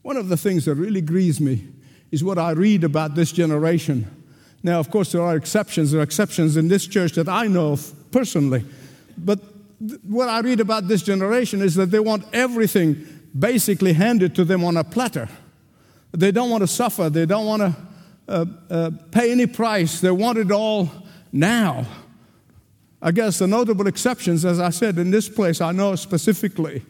One 0.03 0.17
of 0.17 0.29
the 0.29 0.37
things 0.37 0.65
that 0.67 0.75
really 0.75 1.01
grieves 1.01 1.41
me 1.41 1.69
is 2.11 2.25
what 2.25 2.39
I 2.39 2.53
read 2.53 2.85
about 2.85 3.15
this 3.15 3.33
generation. 3.33 4.20
Now, 4.63 4.79
of 4.79 4.91
course, 4.91 5.13
there 5.13 5.23
are 5.23 5.37
exceptions. 5.37 5.91
There 5.91 6.01
are 6.01 6.05
exceptions 6.05 6.57
in 6.57 6.69
this 6.69 6.87
church 6.87 7.13
that 7.13 7.29
I 7.29 7.47
know 7.47 7.73
of 7.73 7.93
personally. 8.11 8.65
But 9.17 9.41
what 10.03 10.29
I 10.29 10.41
read 10.41 10.61
about 10.61 10.89
this 10.89 11.03
generation 11.03 11.63
is 11.63 11.75
that 11.77 11.91
they 11.91 12.01
want 12.01 12.25
everything 12.33 13.07
basically 13.39 13.95
handed 13.95 14.35
to 14.35 14.45
them 14.45 14.65
on 14.65 14.77
a 14.77 14.85
platter. 14.85 15.29
They 16.13 16.33
don't 16.33 16.51
want 16.51 16.63
to 16.63 16.67
suffer, 16.67 17.09
they 17.09 17.25
don't 17.25 17.47
want 17.47 17.63
to 17.63 17.77
uh, 18.29 18.45
uh, 18.69 18.91
pay 19.11 19.33
any 19.33 19.47
price, 19.47 20.01
they 20.01 20.11
want 20.11 20.39
it 20.39 20.51
all 20.51 20.91
now. 21.33 21.87
I 23.01 23.13
guess 23.13 23.39
the 23.39 23.47
notable 23.47 23.87
exceptions, 23.87 24.45
as 24.45 24.61
I 24.61 24.71
said, 24.71 24.99
in 24.99 25.11
this 25.11 25.29
place, 25.29 25.61
I 25.61 25.73
know 25.73 25.95
specifically, 25.95 26.83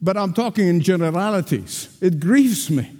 but 0.00 0.16
I'm 0.16 0.32
talking 0.32 0.68
in 0.68 0.80
generalities. 0.80 1.98
It 2.00 2.20
grieves 2.20 2.70
me. 2.70 2.92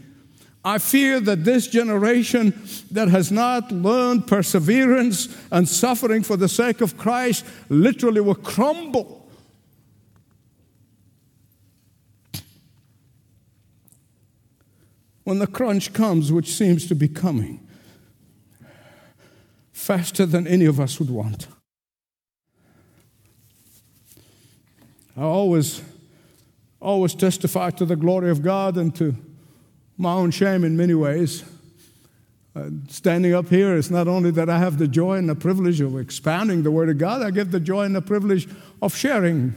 I 0.65 0.79
fear 0.79 1.21
that 1.21 1.45
this 1.45 1.67
generation 1.67 2.63
that 2.91 3.09
has 3.09 3.33
not 3.33 3.73
learned 3.73 4.27
perseverance 4.27 5.35
and 5.51 5.67
suffering 5.67 6.23
for 6.23 6.37
the 6.37 6.49
sake 6.49 6.83
of 6.83 6.99
Christ 6.99 7.47
literally 7.71 8.21
will 8.21 8.35
crumble 8.35 9.27
when 15.25 15.39
the 15.39 15.47
crunch 15.47 15.95
comes, 15.95 16.31
which 16.31 16.53
seems 16.53 16.87
to 16.89 16.95
be 16.95 17.09
coming 17.09 17.67
faster 19.73 20.27
than 20.27 20.47
any 20.47 20.67
of 20.67 20.79
us 20.79 20.99
would 20.99 21.09
want. 21.09 21.47
I 25.17 25.23
always, 25.23 25.83
always 26.81 27.15
testify 27.15 27.71
to 27.71 27.87
the 27.87 27.97
glory 27.97 28.31
of 28.31 28.43
God 28.43 28.77
and 28.77 28.95
to 28.97 29.17
my 30.01 30.13
own 30.13 30.31
shame 30.31 30.65
in 30.65 30.77
many 30.77 30.95
ways. 30.95 31.45
Uh, 32.57 32.71
standing 32.89 33.33
up 33.33 33.49
here 33.49 33.77
is 33.77 33.91
not 33.91 34.09
only 34.09 34.31
that 34.33 34.51
I 34.51 34.59
have 34.59 34.79
the 34.79 34.89
joy 34.89 35.17
and 35.17 35.29
the 35.29 35.37
privilege 35.37 35.81
of 35.81 35.97
expounding 35.99 36.63
the 36.63 36.71
Word 36.71 36.89
of 36.89 36.99
God, 36.99 37.23
I 37.23 37.31
get 37.31 37.53
the 37.53 37.61
joy 37.61 37.85
and 37.85 37.95
the 37.95 38.03
privilege 38.03 38.49
of 38.83 38.97
sharing 38.97 39.55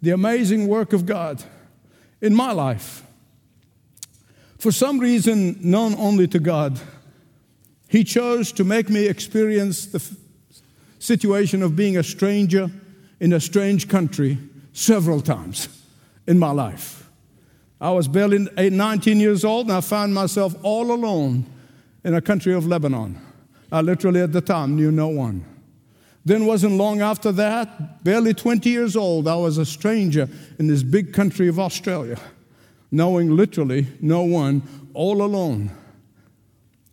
the 0.00 0.10
amazing 0.10 0.66
work 0.66 0.92
of 0.92 1.04
God 1.04 1.42
in 2.22 2.34
my 2.34 2.52
life. 2.52 3.02
For 4.58 4.72
some 4.72 4.98
reason 4.98 5.58
known 5.60 5.94
only 5.98 6.26
to 6.28 6.38
God, 6.38 6.80
He 7.88 8.04
chose 8.04 8.52
to 8.52 8.64
make 8.64 8.88
me 8.88 9.08
experience 9.08 9.86
the 9.86 9.98
f- 9.98 10.16
situation 11.00 11.62
of 11.62 11.76
being 11.76 11.96
a 11.98 12.02
stranger 12.02 12.70
in 13.20 13.32
a 13.32 13.40
strange 13.40 13.88
country 13.88 14.38
several 14.72 15.20
times 15.20 15.68
in 16.26 16.38
my 16.38 16.50
life. 16.50 17.01
I 17.82 17.90
was 17.90 18.06
barely 18.08 18.38
19 18.56 19.18
years 19.18 19.44
old 19.44 19.66
and 19.66 19.76
I 19.76 19.80
found 19.80 20.14
myself 20.14 20.54
all 20.62 20.92
alone 20.92 21.44
in 22.04 22.14
a 22.14 22.22
country 22.22 22.54
of 22.54 22.66
Lebanon. 22.66 23.20
I 23.70 23.80
literally 23.80 24.20
at 24.20 24.32
the 24.32 24.40
time 24.40 24.76
knew 24.76 24.92
no 24.92 25.08
one. 25.08 25.44
Then 26.24 26.46
wasn't 26.46 26.74
long 26.74 27.00
after 27.00 27.32
that, 27.32 28.04
barely 28.04 28.34
20 28.34 28.70
years 28.70 28.94
old, 28.94 29.26
I 29.26 29.34
was 29.34 29.58
a 29.58 29.66
stranger 29.66 30.28
in 30.60 30.68
this 30.68 30.84
big 30.84 31.12
country 31.12 31.48
of 31.48 31.58
Australia 31.58 32.18
knowing 32.92 33.34
literally 33.34 33.86
no 34.00 34.22
one, 34.22 34.62
all 34.94 35.22
alone. 35.22 35.70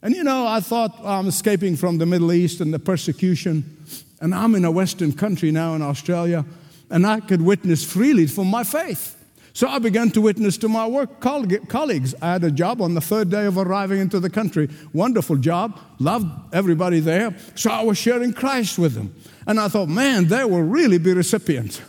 And 0.01 0.15
you 0.15 0.23
know, 0.23 0.47
I 0.47 0.61
thought 0.61 0.97
I'm 1.03 1.27
escaping 1.27 1.75
from 1.75 1.97
the 1.97 2.05
Middle 2.05 2.31
East 2.31 2.61
and 2.61 2.73
the 2.73 2.79
persecution, 2.79 3.77
and 4.21 4.33
I'm 4.33 4.55
in 4.55 4.63
a 4.63 4.71
Western 4.71 5.11
country 5.11 5.51
now 5.51 5.75
in 5.75 5.81
Australia, 5.81 6.45
and 6.89 7.05
I 7.05 7.19
could 7.19 7.41
witness 7.41 7.83
freely 7.83 8.25
for 8.25 8.45
my 8.45 8.63
faith. 8.63 9.18
So 9.53 9.67
I 9.67 9.79
began 9.79 10.11
to 10.11 10.21
witness 10.21 10.57
to 10.59 10.69
my 10.69 10.87
work 10.87 11.19
colleagues. 11.19 12.15
I 12.21 12.33
had 12.33 12.43
a 12.43 12.51
job 12.51 12.81
on 12.81 12.93
the 12.93 13.01
third 13.01 13.29
day 13.29 13.45
of 13.45 13.57
arriving 13.57 13.99
into 13.99 14.19
the 14.19 14.29
country. 14.29 14.69
Wonderful 14.93 15.37
job, 15.37 15.79
loved 15.99 16.27
everybody 16.53 16.99
there. 16.99 17.35
So 17.55 17.71
I 17.71 17.83
was 17.83 17.97
sharing 17.97 18.33
Christ 18.33 18.77
with 18.77 18.93
them. 18.93 19.13
And 19.47 19.59
I 19.59 19.67
thought, 19.67 19.89
man, 19.89 20.27
they 20.27 20.43
will 20.45 20.63
really 20.63 20.97
be 20.97 21.13
recipients. 21.13 21.81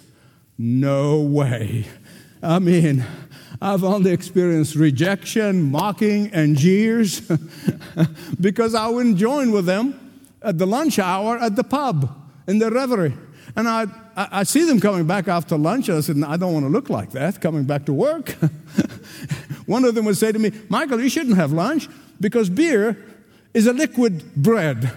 No 0.56 1.20
way. 1.20 1.86
I 2.42 2.58
mean, 2.58 3.04
I've 3.62 3.84
only 3.84 4.12
experienced 4.12 4.74
rejection, 4.74 5.70
mocking, 5.70 6.30
and 6.32 6.56
jeers 6.56 7.20
because 8.40 8.74
I 8.74 8.88
wouldn't 8.88 9.18
join 9.18 9.52
with 9.52 9.66
them 9.66 10.22
at 10.42 10.56
the 10.56 10.66
lunch 10.66 10.98
hour 10.98 11.38
at 11.38 11.56
the 11.56 11.64
pub 11.64 12.16
in 12.46 12.58
the 12.58 12.70
reverie. 12.70 13.14
And 13.56 13.68
I, 13.68 13.86
I, 14.16 14.42
see 14.42 14.64
them 14.64 14.80
coming 14.80 15.06
back 15.06 15.28
after 15.28 15.56
lunch, 15.56 15.88
and 15.88 15.98
I 15.98 16.00
said, 16.00 16.16
I 16.24 16.36
don't 16.36 16.52
want 16.52 16.64
to 16.64 16.70
look 16.70 16.90
like 16.90 17.12
that 17.12 17.40
coming 17.40 17.64
back 17.64 17.86
to 17.86 17.92
work. 17.92 18.30
One 19.66 19.84
of 19.84 19.94
them 19.94 20.04
would 20.06 20.16
say 20.16 20.32
to 20.32 20.38
me, 20.38 20.52
Michael, 20.68 21.00
you 21.00 21.08
shouldn't 21.08 21.36
have 21.36 21.52
lunch 21.52 21.88
because 22.20 22.50
beer 22.50 22.96
is 23.54 23.66
a 23.66 23.72
liquid 23.72 24.34
bread. 24.34 24.92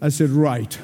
I 0.00 0.08
said, 0.08 0.30
Right. 0.30 0.78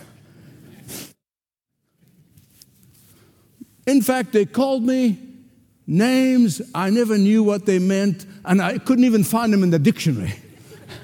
In 3.86 4.02
fact, 4.02 4.32
they 4.32 4.46
called 4.46 4.82
me 4.82 5.18
names 5.86 6.60
I 6.74 6.90
never 6.90 7.16
knew 7.16 7.42
what 7.42 7.66
they 7.66 7.78
meant, 7.78 8.26
and 8.44 8.60
I 8.60 8.78
couldn't 8.78 9.04
even 9.04 9.22
find 9.22 9.52
them 9.52 9.62
in 9.62 9.70
the 9.70 9.78
dictionary. 9.78 10.34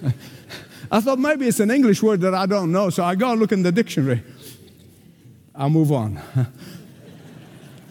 I 0.90 1.01
thought 1.01 1.18
maybe 1.18 1.46
it's 1.46 1.61
an 1.61 1.70
English 1.70 2.03
word 2.03 2.20
that 2.22 2.35
I 2.35 2.46
don't 2.46 2.72
know, 2.72 2.90
so 2.90 3.05
I 3.05 3.14
go 3.14 3.31
and 3.31 3.40
look 3.40 3.53
in 3.53 3.62
the 3.62 3.72
dictionary. 3.72 4.22
I'll 5.55 5.71
move 5.71 5.93
on. 5.93 6.21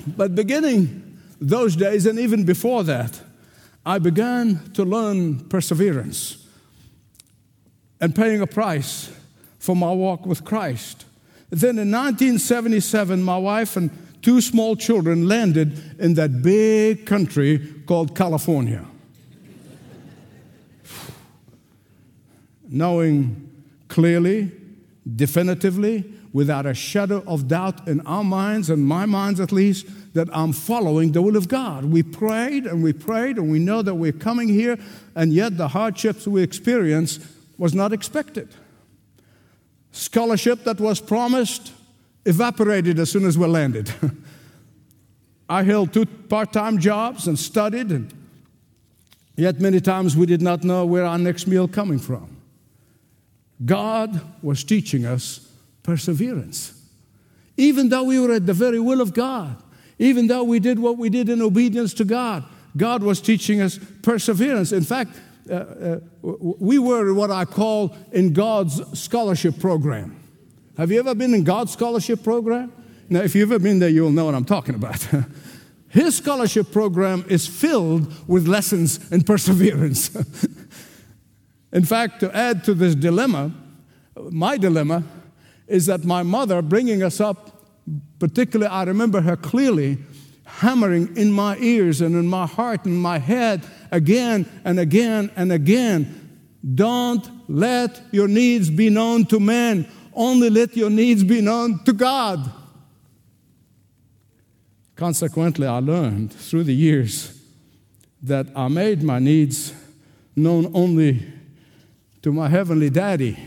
but 0.08 0.36
beginning 0.36 1.19
those 1.39 1.76
days, 1.76 2.06
and 2.06 2.19
even 2.19 2.43
before 2.43 2.84
that, 2.84 3.19
I 3.86 4.00
began 4.00 4.71
to 4.74 4.84
learn 4.84 5.47
perseverance 5.50 6.47
and 8.00 8.15
paying 8.15 8.41
a 8.41 8.47
price 8.47 9.12
for 9.60 9.76
my 9.76 9.91
walk 9.91 10.26
with 10.26 10.43
Christ. 10.43 11.06
Then 11.50 11.78
in 11.78 11.91
1977, 11.91 13.21
my 13.21 13.38
wife 13.38 13.76
and 13.76 13.89
two 14.21 14.41
small 14.41 14.76
children 14.76 15.28
landed 15.28 16.00
in 16.00 16.13
that 16.15 16.41
big 16.41 17.06
country 17.06 17.60
called 17.86 18.15
California. 18.15 18.86
Knowing 22.69 23.50
clearly, 23.88 24.52
definitively, 25.15 26.06
without 26.33 26.65
a 26.65 26.73
shadow 26.73 27.23
of 27.27 27.47
doubt 27.47 27.87
in 27.87 28.01
our 28.01 28.23
minds, 28.23 28.69
and 28.69 28.85
my 28.85 29.05
minds 29.05 29.39
at 29.39 29.51
least, 29.51 29.85
that 30.13 30.29
I'm 30.31 30.53
following 30.53 31.11
the 31.11 31.21
will 31.21 31.35
of 31.35 31.47
God. 31.47 31.85
We 31.85 32.03
prayed 32.03 32.65
and 32.65 32.83
we 32.83 32.93
prayed, 32.93 33.37
and 33.37 33.51
we 33.51 33.59
know 33.59 33.81
that 33.81 33.95
we're 33.95 34.11
coming 34.11 34.49
here, 34.49 34.77
and 35.15 35.33
yet 35.33 35.57
the 35.57 35.69
hardships 35.69 36.27
we 36.27 36.41
experience 36.41 37.19
was 37.57 37.73
not 37.73 37.93
expected. 37.93 38.49
Scholarship 39.91 40.63
that 40.63 40.79
was 40.79 41.01
promised 41.01 41.73
evaporated 42.25 42.99
as 42.99 43.11
soon 43.11 43.25
as 43.25 43.37
we 43.37 43.47
landed. 43.47 43.91
I 45.49 45.63
held 45.63 45.91
two 45.91 46.05
part 46.05 46.53
time 46.53 46.77
jobs 46.77 47.27
and 47.27 47.37
studied 47.37 47.91
and 47.91 48.13
Yet 49.35 49.59
many 49.59 49.79
times 49.79 50.15
we 50.15 50.25
did 50.25 50.41
not 50.41 50.63
know 50.63 50.85
where 50.85 51.05
our 51.05 51.17
next 51.17 51.47
meal 51.47 51.67
coming 51.67 51.99
from. 51.99 52.37
God 53.63 54.21
was 54.43 54.63
teaching 54.63 55.05
us 55.05 55.50
perseverance. 55.91 56.73
Even 57.58 57.89
though 57.89 58.04
we 58.04 58.17
were 58.17 58.34
at 58.34 58.45
the 58.45 58.54
very 58.54 58.80
will 58.80 59.01
of 59.01 59.13
God, 59.13 59.62
even 59.99 60.27
though 60.27 60.45
we 60.45 60.58
did 60.58 60.80
what 60.80 60.97
we 60.97 61.10
did 61.10 61.27
in 61.27 61.41
obedience 61.41 61.93
to 61.95 62.06
God, 62.06 62.45
God 62.77 63.04
was 63.04 63.19
teaching 63.19 63.60
us 63.60 63.77
perseverance. 64.01 64.71
In 64.71 64.84
fact, 64.84 65.12
uh, 65.49 65.54
uh, 65.54 65.99
we 66.21 66.80
were 66.80 67.13
what 67.13 67.30
I 67.30 67.43
call 67.43 67.93
in 68.13 68.32
God's 68.32 68.97
scholarship 68.97 69.60
program. 69.60 70.17
Have 70.77 70.91
you 70.91 70.99
ever 70.99 71.13
been 71.13 71.34
in 71.34 71.43
God's 71.43 71.73
scholarship 71.73 72.23
program? 72.23 72.71
Now, 73.10 73.19
if 73.19 73.36
you've 73.36 73.51
ever 73.51 73.62
been 73.62 73.80
there, 73.80 73.89
you'll 73.89 74.12
know 74.12 74.23
what 74.23 74.36
I'm 74.36 74.45
talking 74.45 74.75
about. 74.75 75.06
His 75.89 76.15
scholarship 76.15 76.71
program 76.71 77.25
is 77.27 77.45
filled 77.47 78.08
with 78.30 78.47
lessons 78.47 79.12
in 79.12 79.23
perseverance. 79.23 80.15
in 81.73 81.84
fact, 81.84 82.21
to 82.21 82.34
add 82.34 82.63
to 82.63 82.73
this 82.73 82.95
dilemma, 82.95 83.51
my 84.30 84.58
dilemma 84.58 85.04
is 85.71 85.86
that 85.86 86.03
my 86.03 86.23
mother 86.23 86.62
bringing 86.62 87.01
us 87.01 87.19
up, 87.19 87.65
particularly, 88.19 88.71
I 88.71 88.84
remember 88.84 89.21
her 89.21 89.36
clearly 89.36 89.97
hammering 90.45 91.15
in 91.15 91.31
my 91.31 91.57
ears 91.57 92.01
and 92.01 92.15
in 92.15 92.27
my 92.27 92.45
heart 92.45 92.86
and 92.86 93.01
my 93.01 93.17
head 93.17 93.63
again 93.89 94.45
and 94.65 94.79
again 94.79 95.31
and 95.36 95.51
again. 95.51 96.39
Don't 96.75 97.27
let 97.49 98.01
your 98.12 98.27
needs 98.27 98.69
be 98.69 98.89
known 98.89 99.25
to 99.25 99.39
men, 99.39 99.88
only 100.13 100.49
let 100.49 100.75
your 100.75 100.89
needs 100.89 101.23
be 101.23 101.41
known 101.41 101.84
to 101.86 101.93
God. 101.93 102.51
Consequently, 104.95 105.65
I 105.65 105.79
learned 105.79 106.31
through 106.34 106.65
the 106.65 106.75
years 106.75 107.39
that 108.21 108.47
I 108.55 108.67
made 108.67 109.01
my 109.01 109.17
needs 109.17 109.73
known 110.36 110.69
only 110.75 111.25
to 112.21 112.31
my 112.31 112.49
heavenly 112.49 112.89
daddy. 112.89 113.38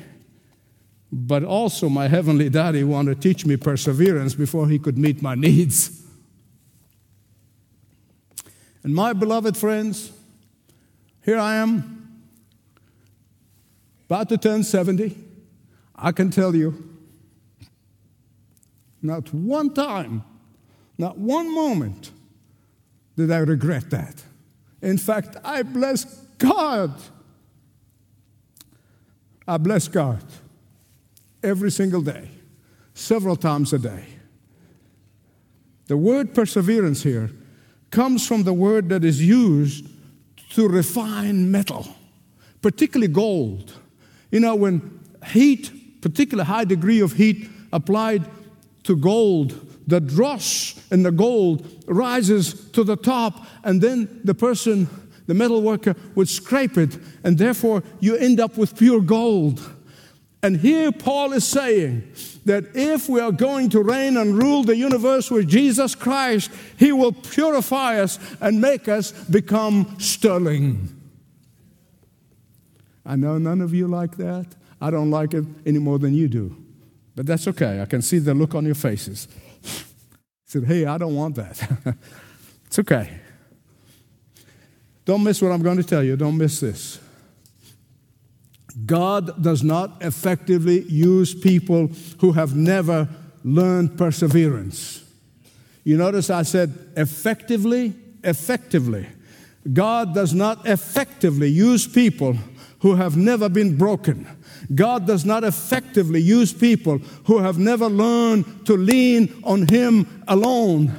But 1.17 1.45
also, 1.45 1.89
my 1.89 2.09
heavenly 2.09 2.51
daddy 2.51 2.83
wanted 2.83 3.15
to 3.15 3.29
teach 3.29 3.47
me 3.47 3.57
perseverance 3.57 4.35
before 4.35 4.69
he 4.69 4.81
could 4.81 4.99
meet 4.99 5.23
my 5.23 5.37
needs. 5.37 6.03
And 8.83 8.93
my 8.93 9.13
beloved 9.13 9.57
friends, 9.57 10.11
here 11.25 11.39
I 11.39 11.55
am, 11.55 12.25
about 14.07 14.29
to 14.31 14.39
turn 14.39 14.65
70. 14.65 15.17
I 15.95 16.11
can 16.11 16.31
tell 16.31 16.55
you, 16.55 16.97
not 19.01 19.33
one 19.33 19.73
time 19.73 20.25
not 20.99 21.19
one 21.19 21.53
moment 21.53 22.11
did 23.17 23.31
I 23.31 23.39
regret 23.39 23.91
that. 23.91 24.23
In 24.83 24.99
fact, 24.99 25.37
I 25.45 25.63
bless 25.63 26.05
God. 26.39 26.95
I 29.47 29.57
bless 29.59 29.89
God 29.89 30.23
every 31.45 31.71
single 31.71 32.01
day, 32.01 32.29
several 32.95 33.37
times 33.37 33.73
a 33.73 33.79
day. 33.79 34.07
The 35.87 35.97
word 35.97 36.35
perseverance 36.35 37.03
here 37.03 37.31
comes 37.91 38.27
from 38.27 38.43
the 38.43 38.53
word 38.53 38.89
that 38.89 39.05
is 39.05 39.23
used 39.23 39.87
to 40.51 40.69
refine 40.69 41.51
metal, 41.51 41.87
particularly 42.63 43.13
gold. 43.13 43.75
You 44.31 44.41
know, 44.41 44.55
when 44.55 45.01
heat, 45.27 46.01
particularly 46.01 46.47
high 46.47 46.65
degree 46.65 47.01
of 47.01 47.13
heat 47.13 47.49
applied 47.73 48.25
to 48.85 48.97
gold, 48.97 49.75
the 49.87 50.01
dross 50.01 50.81
and 50.91 51.05
the 51.05 51.13
gold 51.13 51.85
rises 51.87 52.71
to 52.71 52.85
the 52.85 52.97
top, 52.97 53.47
and 53.65 53.81
then 53.81 54.21
the 54.25 54.35
person, 54.35 54.89
the 55.27 55.35
metal 55.35 55.61
worker, 55.63 55.95
would 56.15 56.29
scrape 56.29 56.79
it, 56.79 56.99
and 57.23 57.37
therefore 57.37 57.83
you 58.01 58.17
end 58.17 58.41
up 58.41 58.57
with 58.57 58.77
pure 58.77 59.01
gold. 59.01 59.61
And 60.45 60.59
here 60.59 60.93
Paul 60.93 61.33
is 61.33 61.47
saying 61.47 62.13
that 62.45 62.65
if 62.75 63.09
we 63.09 63.19
are 63.19 63.33
going 63.33 63.71
to 63.71 63.83
reign 63.83 64.19
and 64.19 64.37
rule 64.37 64.63
the 64.63 64.77
universe 64.77 65.31
with 65.31 65.49
Jesus 65.49 65.95
Christ, 65.95 66.51
he 66.77 66.93
will 66.93 67.13
purify 67.13 67.99
us 67.99 68.19
and 68.43 68.61
make 68.61 68.87
us 68.87 69.13
become 69.13 69.97
sterling. 69.99 70.95
I 73.07 73.17
know 73.17 73.39
none 73.39 73.63
of 73.63 73.73
you 73.73 73.89
like 73.89 74.19
that. 74.19 74.47
I 74.83 74.91
don't 74.91 75.11
like 75.11 75.33
it 75.33 75.47
any 75.65 75.79
more 75.79 75.99
than 75.99 76.13
you 76.13 76.29
do. 76.29 76.55
But 77.17 77.25
that's 77.25 77.49
okay. 77.49 77.81
I 77.81 77.87
can 77.87 78.03
see 78.03 78.19
the 78.19 78.35
look 78.35 78.55
on 78.55 78.67
your 78.67 78.75
faces 78.75 79.29
said, 80.45 80.65
Hey, 80.65 80.85
I 80.85 80.99
don't 80.99 81.15
want 81.15 81.37
that. 81.37 81.97
it's 82.67 82.79
okay. 82.79 83.19
Don't 85.07 85.25
miss 85.25 85.41
what 85.41 85.53
I'm 85.53 85.63
going 85.63 85.79
to 85.79 85.83
tell 85.83 86.03
you. 86.03 86.17
Don't 86.17 86.37
miss 86.37 86.61
this. 86.61 87.01
God 88.87 89.43
does 89.43 89.63
not 89.63 90.03
effectively 90.03 90.83
use 90.83 91.35
people 91.35 91.91
who 92.19 92.33
have 92.33 92.57
never 92.57 93.09
learned 93.45 93.97
perseverance. 93.97 95.05
You 95.85 95.97
notice 95.97 96.31
I 96.31 96.43
said 96.43 96.77
effectively, 96.97 97.95
effectively. 98.25 99.07
God 99.73 100.15
does 100.15 100.35
not 100.35 100.67
effectively 100.67 101.49
use 101.49 101.87
people 101.87 102.37
who 102.81 102.97
have 102.97 103.17
never 103.17 103.49
been 103.49 103.77
broken. 103.77 104.27
God 104.75 105.07
does 105.07 105.25
not 105.25 105.45
effectively 105.45 106.21
use 106.21 106.53
people 106.53 106.99
who 107.25 107.39
have 107.39 107.59
never 107.59 107.89
learned 107.89 108.67
to 108.67 108.77
lean 108.77 109.41
on 109.45 109.69
Him 109.69 110.25
alone. 110.27 110.93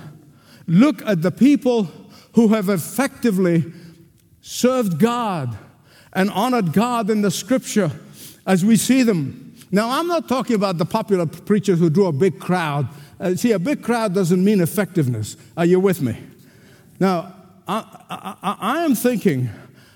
Look 0.68 1.06
at 1.06 1.22
the 1.22 1.32
people 1.32 1.90
who 2.34 2.50
have 2.50 2.70
effectively 2.70 3.66
served 4.42 5.00
God 5.00 5.58
and 6.16 6.32
honored 6.32 6.74
God 6.74 7.10
in 7.10 7.22
the 7.22 7.30
scripture 7.30 7.92
as 8.48 8.64
we 8.64 8.78
see 8.78 9.04
them. 9.04 9.54
Now, 9.72 10.00
I'm 10.00 10.08
not 10.08 10.30
talking 10.30 10.56
about 10.56 10.78
the 10.78 10.86
popular 10.86 11.26
preachers 11.26 11.80
who 11.80 11.90
draw 11.90 12.08
a 12.08 12.14
big 12.14 12.40
crowd. 12.40 12.88
Uh, 13.20 13.36
see, 13.36 13.52
a 13.52 13.60
big 13.60 13.84
crowd 13.84 14.14
doesn't 14.14 14.44
mean 14.44 14.62
effectiveness. 14.62 15.36
Are 15.58 15.66
you 15.66 15.80
with 15.80 16.02
me? 16.02 16.18
Now, 17.00 17.34
I, 17.68 17.84
I, 18.10 18.58
I 18.60 18.86
am 18.86 18.96
thinking 18.96 19.50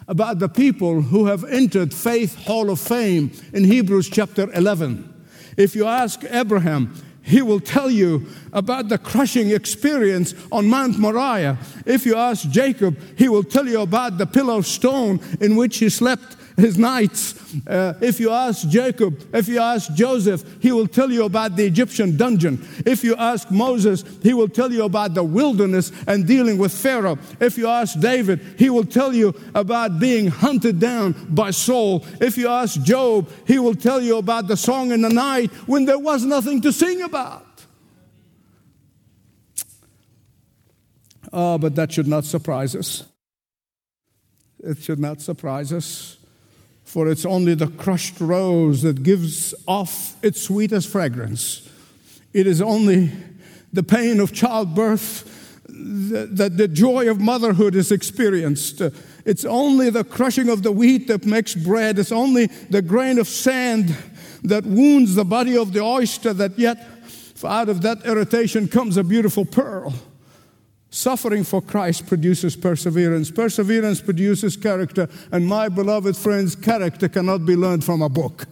about 0.08 0.40
the 0.40 0.50
people 0.50 1.02
who 1.02 1.28
have 1.28 1.44
entered 1.46 1.94
Faith 1.94 2.36
Hall 2.46 2.70
of 2.70 2.80
Fame 2.80 3.32
in 3.54 3.64
Hebrews 3.64 4.10
chapter 4.10 4.52
11. 4.54 5.28
If 5.56 5.76
you 5.76 5.86
ask 5.86 6.24
Abraham, 6.30 6.94
he 7.30 7.44
will 7.44 7.60
tell 7.60 7.92
you 7.92 8.26
about 8.52 8.90
the 8.90 8.98
crushing 8.98 9.52
experience 9.52 10.34
on 10.52 10.68
Mount 10.68 10.98
Moriah. 10.98 11.60
If 11.86 12.04
you 12.04 12.16
ask 12.16 12.50
Jacob, 12.50 12.98
he 13.16 13.30
will 13.30 13.44
tell 13.44 13.68
you 13.68 13.82
about 13.82 14.18
the 14.18 14.26
pillar 14.26 14.56
of 14.56 14.66
stone 14.66 15.20
in 15.40 15.56
which 15.56 15.78
he 15.78 15.90
slept 15.90 16.36
his 16.60 16.78
nights. 16.78 17.36
Uh, 17.66 17.94
if 18.02 18.20
you 18.20 18.32
ask 18.32 18.68
Jacob, 18.70 19.24
if 19.34 19.48
you 19.48 19.60
ask 19.60 19.94
Joseph, 19.94 20.44
he 20.62 20.72
will 20.72 20.88
tell 20.88 21.12
you 21.12 21.24
about 21.24 21.56
the 21.56 21.66
Egyptian 21.66 22.18
dungeon. 22.18 22.66
If 22.86 23.04
you 23.04 23.16
ask 23.16 23.50
Moses, 23.50 24.04
he 24.22 24.34
will 24.34 24.50
tell 24.50 24.72
you 24.72 24.84
about 24.84 25.14
the 25.14 25.24
wilderness 25.24 25.92
and 26.08 26.28
dealing 26.28 26.58
with 26.58 26.72
Pharaoh. 26.72 27.18
If 27.40 27.58
you 27.58 27.68
ask 27.68 28.00
David, 28.00 28.40
he 28.58 28.70
will 28.70 28.86
tell 28.86 29.14
you 29.14 29.34
about 29.56 30.00
being 30.00 30.28
hunted 30.28 30.80
down 30.80 31.14
by 31.30 31.52
Saul. 31.52 32.06
If 32.22 32.38
you 32.38 32.48
ask 32.48 32.82
Job, 32.84 33.30
he 33.48 33.58
will 33.60 33.76
tell 33.76 34.02
you 34.02 34.18
about 34.18 34.48
the 34.48 34.58
song 34.58 34.92
in 34.92 35.02
the 35.02 35.10
night 35.10 35.52
when 35.68 35.86
there 35.86 36.00
was 36.00 36.26
nothing 36.26 36.62
to 36.62 36.72
sing 36.72 37.02
about. 37.02 37.46
Oh, 41.32 41.58
but 41.58 41.76
that 41.76 41.92
should 41.92 42.08
not 42.08 42.26
surprise 42.26 42.76
us. 42.76 43.06
It 44.62 44.80
should 44.80 45.00
not 45.00 45.22
surprise 45.22 45.72
us 45.72 46.19
for 46.90 47.08
it's 47.08 47.24
only 47.24 47.54
the 47.54 47.68
crushed 47.68 48.20
rose 48.20 48.82
that 48.82 49.04
gives 49.04 49.54
off 49.68 50.16
its 50.24 50.42
sweetest 50.42 50.90
fragrance. 50.90 51.70
It 52.34 52.48
is 52.48 52.64
only 52.64 53.12
the 53.72 53.84
pain 53.84 54.20
of 54.20 54.34
childbirth 54.34 55.62
that 55.68 56.58
the 56.58 56.68
joy 56.68 57.08
of 57.08 57.22
motherhood 57.22 57.76
is 57.76 57.92
experienced. 57.92 58.82
It's 59.24 59.46
only 59.46 59.92
the 59.92 60.04
crushing 60.04 60.50
of 60.50 60.64
the 60.64 60.72
wheat 60.72 61.08
that 61.10 61.28
makes 61.28 61.54
bread. 61.54 62.00
It's 62.00 62.12
only 62.12 62.48
the 62.48 62.82
grain 62.82 63.20
of 63.20 63.28
sand 63.28 63.96
that 64.42 64.66
wounds 64.66 65.14
the 65.14 65.26
body 65.26 65.56
of 65.56 65.74
the 65.74 65.82
oyster 65.82 66.34
that 66.34 66.58
yet 66.58 66.88
out 67.44 67.70
of 67.70 67.84
that 67.84 68.04
irritation 68.04 68.68
comes 68.68 68.98
a 68.98 69.04
beautiful 69.04 69.46
pearl. 69.46 69.94
Suffering 70.92 71.44
for 71.44 71.62
Christ 71.62 72.08
produces 72.08 72.56
perseverance. 72.56 73.30
Perseverance 73.30 74.02
produces 74.02 74.58
character. 74.58 75.08
And 75.32 75.48
my 75.48 75.70
beloved 75.70 76.18
friends, 76.18 76.56
character 76.56 77.08
cannot 77.08 77.46
be 77.46 77.56
learned 77.56 77.84
from 77.84 78.02
a 78.02 78.10
book. 78.10 78.48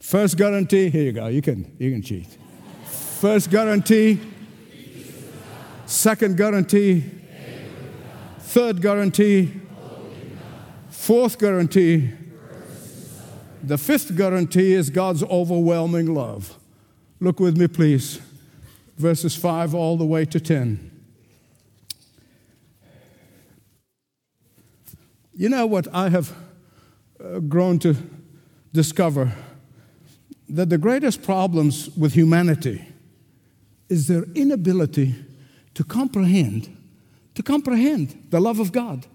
First 0.00 0.36
guarantee, 0.36 0.90
here 0.90 1.04
you 1.04 1.12
go, 1.12 1.28
you 1.28 1.40
can, 1.40 1.74
you 1.78 1.90
can 1.90 2.02
cheat. 2.02 2.36
First 2.84 3.50
guarantee, 3.50 4.20
second 5.86 6.36
guarantee, 6.36 7.04
third 8.40 8.82
guarantee, 8.82 9.60
fourth 10.90 11.38
guarantee, 11.38 12.10
the 13.62 13.78
fifth 13.78 14.14
guarantee 14.14 14.74
is 14.74 14.90
God's 14.90 15.22
overwhelming 15.22 16.12
love. 16.12 16.58
Look 17.18 17.40
with 17.40 17.56
me, 17.56 17.66
please 17.66 18.20
verses 18.96 19.36
5 19.36 19.74
all 19.74 19.96
the 19.96 20.04
way 20.04 20.24
to 20.24 20.40
10. 20.40 20.90
You 25.36 25.48
know 25.48 25.66
what 25.66 25.88
I 25.92 26.10
have 26.10 26.32
uh, 27.22 27.40
grown 27.40 27.78
to 27.80 27.96
discover? 28.72 29.32
That 30.48 30.70
the 30.70 30.78
greatest 30.78 31.22
problems 31.22 31.90
with 31.96 32.12
humanity 32.12 32.84
is 33.88 34.06
their 34.06 34.24
inability 34.34 35.14
to 35.74 35.84
comprehend, 35.84 36.74
to 37.34 37.42
comprehend 37.42 38.28
the 38.30 38.40
love 38.40 38.60
of 38.60 38.70
God. 38.70 39.06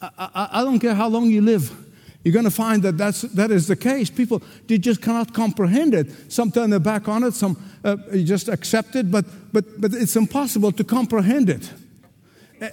I, 0.00 0.10
I, 0.18 0.48
I 0.52 0.64
don't 0.64 0.78
care 0.78 0.94
how 0.94 1.08
long 1.08 1.26
you 1.26 1.40
live. 1.40 1.85
You're 2.26 2.32
going 2.32 2.44
to 2.44 2.50
find 2.50 2.82
that 2.82 2.98
that's, 2.98 3.22
that 3.22 3.52
is 3.52 3.68
the 3.68 3.76
case. 3.76 4.10
People, 4.10 4.42
they 4.66 4.78
just 4.78 5.00
cannot 5.00 5.32
comprehend 5.32 5.94
it. 5.94 6.08
Some 6.32 6.50
turn 6.50 6.70
their 6.70 6.80
back 6.80 7.06
on 7.06 7.22
it, 7.22 7.34
some 7.34 7.56
uh, 7.84 7.94
just 8.24 8.48
accept 8.48 8.96
it, 8.96 9.12
but, 9.12 9.24
but, 9.52 9.80
but 9.80 9.94
it's 9.94 10.16
impossible 10.16 10.72
to 10.72 10.82
comprehend 10.82 11.48
it. 11.48 11.70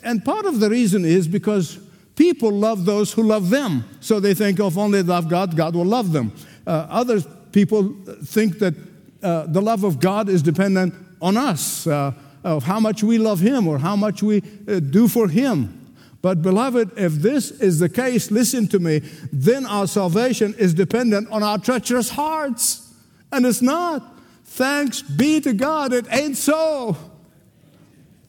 And 0.02 0.26
part 0.26 0.46
of 0.48 0.60
the 0.60 0.72
reason 0.72 1.06
is 1.06 1.28
because 1.28 1.78
people 2.16 2.50
love 2.52 2.86
those 2.86 3.14
who 3.14 3.22
love 3.22 3.52
them. 3.52 3.84
So 4.00 4.20
they 4.20 4.34
think, 4.34 4.60
oh, 4.60 4.70
if 4.70 4.78
only 4.80 5.04
they 5.04 5.08
love 5.08 5.30
God, 5.30 5.56
God 5.56 5.76
will 5.76 5.86
love 5.86 6.14
them. 6.14 6.34
Uh, 6.66 6.88
other 6.90 7.22
people 7.52 7.94
think 8.24 8.58
that 8.58 8.74
uh, 9.22 9.46
the 9.46 9.62
love 9.62 9.84
of 9.84 10.00
God 10.00 10.30
is 10.30 10.42
dependent 10.42 10.96
on 11.22 11.38
us, 11.38 11.86
uh, 11.86 12.12
of 12.44 12.64
how 12.64 12.80
much 12.80 13.04
we 13.04 13.20
love 13.20 13.40
Him 13.40 13.68
or 13.68 13.78
how 13.78 13.96
much 13.96 14.24
we 14.24 14.42
uh, 14.68 14.80
do 14.80 15.08
for 15.08 15.28
Him. 15.28 15.83
But, 16.24 16.42
beloved, 16.42 16.98
if 16.98 17.16
this 17.16 17.52
is 17.52 17.80
the 17.80 17.90
case, 17.90 18.32
listen 18.32 18.66
to 18.70 18.80
me, 18.80 19.00
then 19.34 19.66
our 19.66 19.86
salvation 19.86 20.56
is 20.58 20.74
dependent 20.74 21.30
on 21.30 21.44
our 21.44 21.58
treacherous 21.58 22.10
hearts. 22.10 22.94
And 23.34 23.46
it's 23.46 23.62
not. 23.62 24.10
Thanks 24.46 25.02
be 25.02 25.42
to 25.42 25.52
God, 25.54 25.92
it 25.92 26.06
ain't 26.10 26.38
so. 26.38 26.96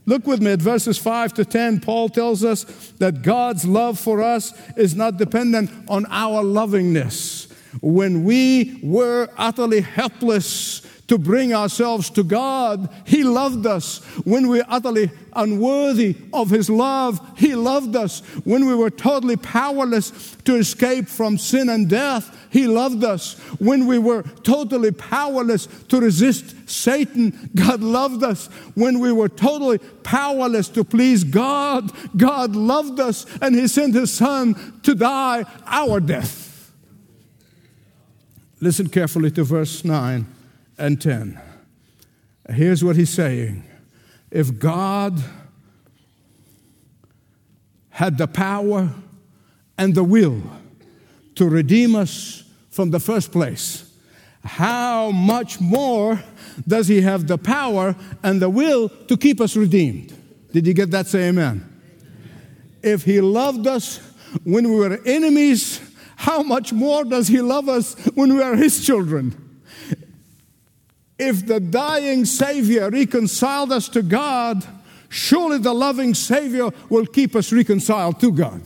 Look 0.07 0.27
with 0.27 0.43
me 0.43 0.51
at 0.51 0.59
verses 0.59 0.99
5 0.99 1.35
to 1.35 1.45
10. 1.45 1.81
Paul 1.81 2.09
tells 2.09 2.43
us 2.43 2.65
that 2.99 3.23
God's 3.23 3.65
love 3.65 3.99
for 3.99 4.23
us 4.23 4.53
is 4.77 4.97
not 4.97 5.17
dependent 5.17 5.71
on 5.89 6.05
our 6.11 6.43
lovingness. 6.43 7.47
When 7.81 8.25
we 8.25 8.81
were 8.83 9.29
utterly 9.39 9.83
helpless, 9.83 10.83
to 11.09 11.19
bring 11.19 11.53
ourselves 11.53 12.09
to 12.11 12.23
God. 12.23 12.89
He 13.05 13.25
loved 13.25 13.67
us 13.67 13.99
when 14.25 14.49
we 14.49 14.59
were 14.59 14.65
utterly 14.69 15.11
unworthy 15.35 16.17
of 16.33 16.51
His 16.51 16.71
love. 16.71 17.21
He 17.37 17.55
loved 17.55 17.95
us 17.95 18.21
when 18.45 18.67
we 18.67 18.75
were 18.75 18.91
totally 18.91 19.37
powerless 19.37 20.37
to 20.45 20.57
escape 20.57 21.09
from 21.09 21.37
sin 21.37 21.69
and 21.69 21.91
death. 21.91 22.37
He 22.51 22.67
loved 22.67 23.05
us 23.05 23.35
when 23.59 23.87
we 23.87 23.99
were 23.99 24.23
totally 24.23 24.93
powerless 24.93 25.67
to 25.89 26.01
resist 26.01 26.71
Satan. 26.71 27.51
God 27.55 27.81
loved 27.81 28.23
us 28.23 28.47
when 28.75 29.01
we 29.01 29.13
were 29.13 29.29
totally 29.29 29.79
powerless 29.79 30.69
to 30.71 30.85
please 30.85 31.23
God. 31.25 31.91
God 32.17 32.57
loved 32.57 33.01
us 33.01 33.27
and 33.43 33.55
He 33.55 33.69
sent 33.69 33.95
His 33.95 34.13
Son 34.13 34.81
to 34.85 34.95
die 34.95 35.45
our 35.67 36.01
death. 36.01 36.73
Listen 38.61 38.89
carefully 38.89 39.31
to 39.33 39.45
verse 39.45 39.85
9 39.85 40.27
and 40.79 41.01
10. 41.01 41.41
Here's 42.51 42.85
what 42.85 42.97
he's 42.97 43.11
saying 43.11 43.65
If 44.31 44.59
God 44.59 45.23
had 47.91 48.19
the 48.19 48.27
power 48.27 48.91
and 49.79 49.95
the 49.95 50.05
will 50.05 50.43
to 51.37 51.49
redeem 51.49 51.95
us 51.95 52.45
from 52.71 52.91
the 52.91 53.01
first 53.01 53.33
place, 53.33 53.91
how 54.45 55.11
much 55.11 55.61
more 55.61 56.23
does 56.67 56.89
he 56.89 57.01
have 57.01 57.27
the 57.27 57.39
power 57.39 57.97
and 58.23 58.43
the 58.43 58.51
will 58.51 58.89
to 58.89 59.17
keep 59.17 59.41
us 59.41 59.57
redeemed? 59.57 60.13
Did 60.53 60.67
you 60.67 60.75
get 60.75 60.91
that? 60.91 61.07
Say 61.07 61.29
amen. 61.29 61.71
If 62.83 63.05
he 63.05 63.21
loved 63.21 63.67
us 63.67 63.99
when 64.45 64.69
we 64.69 64.77
were 64.77 65.01
enemies, 65.07 65.81
how 66.17 66.43
much 66.43 66.73
more 66.73 67.05
does 67.05 67.29
he 67.29 67.41
love 67.41 67.69
us 67.69 67.95
when 68.15 68.35
we 68.35 68.43
are 68.43 68.55
his 68.55 68.85
children? 68.85 69.44
If 71.19 71.47
the 71.47 71.61
dying 71.61 72.25
Savior 72.25 72.91
reconciled 72.91 73.73
us 73.73 73.89
to 73.91 74.03
God, 74.03 74.67
surely 75.09 75.59
the 75.59 75.73
loving 75.73 76.15
Savior 76.15 76.71
will 76.89 77.07
keep 77.07 77.37
us 77.37 77.53
reconciled 77.53 78.21
to 78.21 78.33
God. 78.33 78.63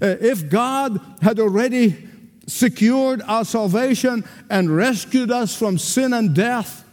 Uh, 0.00 0.16
if 0.20 0.48
God 0.48 1.00
had 1.20 1.40
already 1.40 2.08
secured 2.46 3.22
our 3.22 3.44
salvation 3.44 4.24
and 4.50 4.74
rescued 4.74 5.30
us 5.30 5.56
from 5.56 5.78
sin 5.78 6.12
and 6.12 6.34
death, 6.34 6.84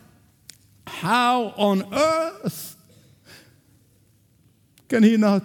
how 0.88 1.54
on 1.56 1.92
earth 1.94 2.76
can 4.88 5.04
He 5.04 5.18
not 5.18 5.44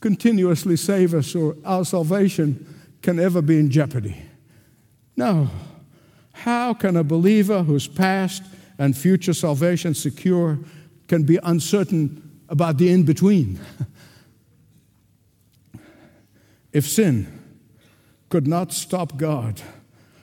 continuously 0.00 0.76
save 0.76 1.14
us 1.14 1.34
or 1.34 1.56
our 1.64 1.84
salvation 1.84 2.66
can 3.00 3.20
ever 3.20 3.40
be 3.40 3.58
in 3.58 3.70
jeopardy? 3.70 4.16
No. 5.16 5.48
How 6.44 6.74
can 6.74 6.94
a 6.94 7.02
believer 7.02 7.62
whose 7.62 7.88
past 7.88 8.42
and 8.76 8.94
future 8.94 9.32
salvation 9.32 9.94
secure 9.94 10.58
can 11.08 11.22
be 11.22 11.38
uncertain 11.42 12.42
about 12.50 12.76
the 12.76 12.90
in 12.90 13.04
between? 13.04 13.58
if 16.74 16.86
sin 16.86 17.26
could 18.28 18.46
not 18.46 18.74
stop 18.74 19.16
God 19.16 19.62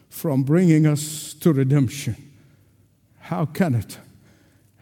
from 0.10 0.44
bringing 0.44 0.86
us 0.86 1.34
to 1.40 1.54
redemption, 1.54 2.16
how 3.18 3.48
can 3.48 3.74
it? 3.74 3.98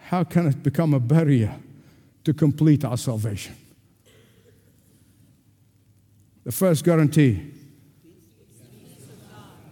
How 0.08 0.26
can 0.26 0.46
it 0.46 0.62
become 0.62 0.94
a 0.94 1.00
barrier 1.00 1.56
to 2.26 2.34
complete 2.34 2.84
our 2.84 2.98
salvation? 2.98 3.56
The 6.44 6.52
first 6.52 6.84
guarantee. 6.84 7.50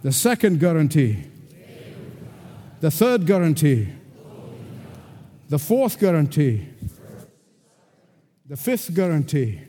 The 0.02 0.12
second 0.12 0.60
guarantee 0.60 1.24
the 2.80 2.90
third 2.90 3.26
guarantee. 3.26 3.88
The 5.48 5.58
fourth 5.58 5.98
guarantee. 5.98 6.68
The 8.46 8.56
fifth 8.56 8.94
guarantee. 8.94 9.60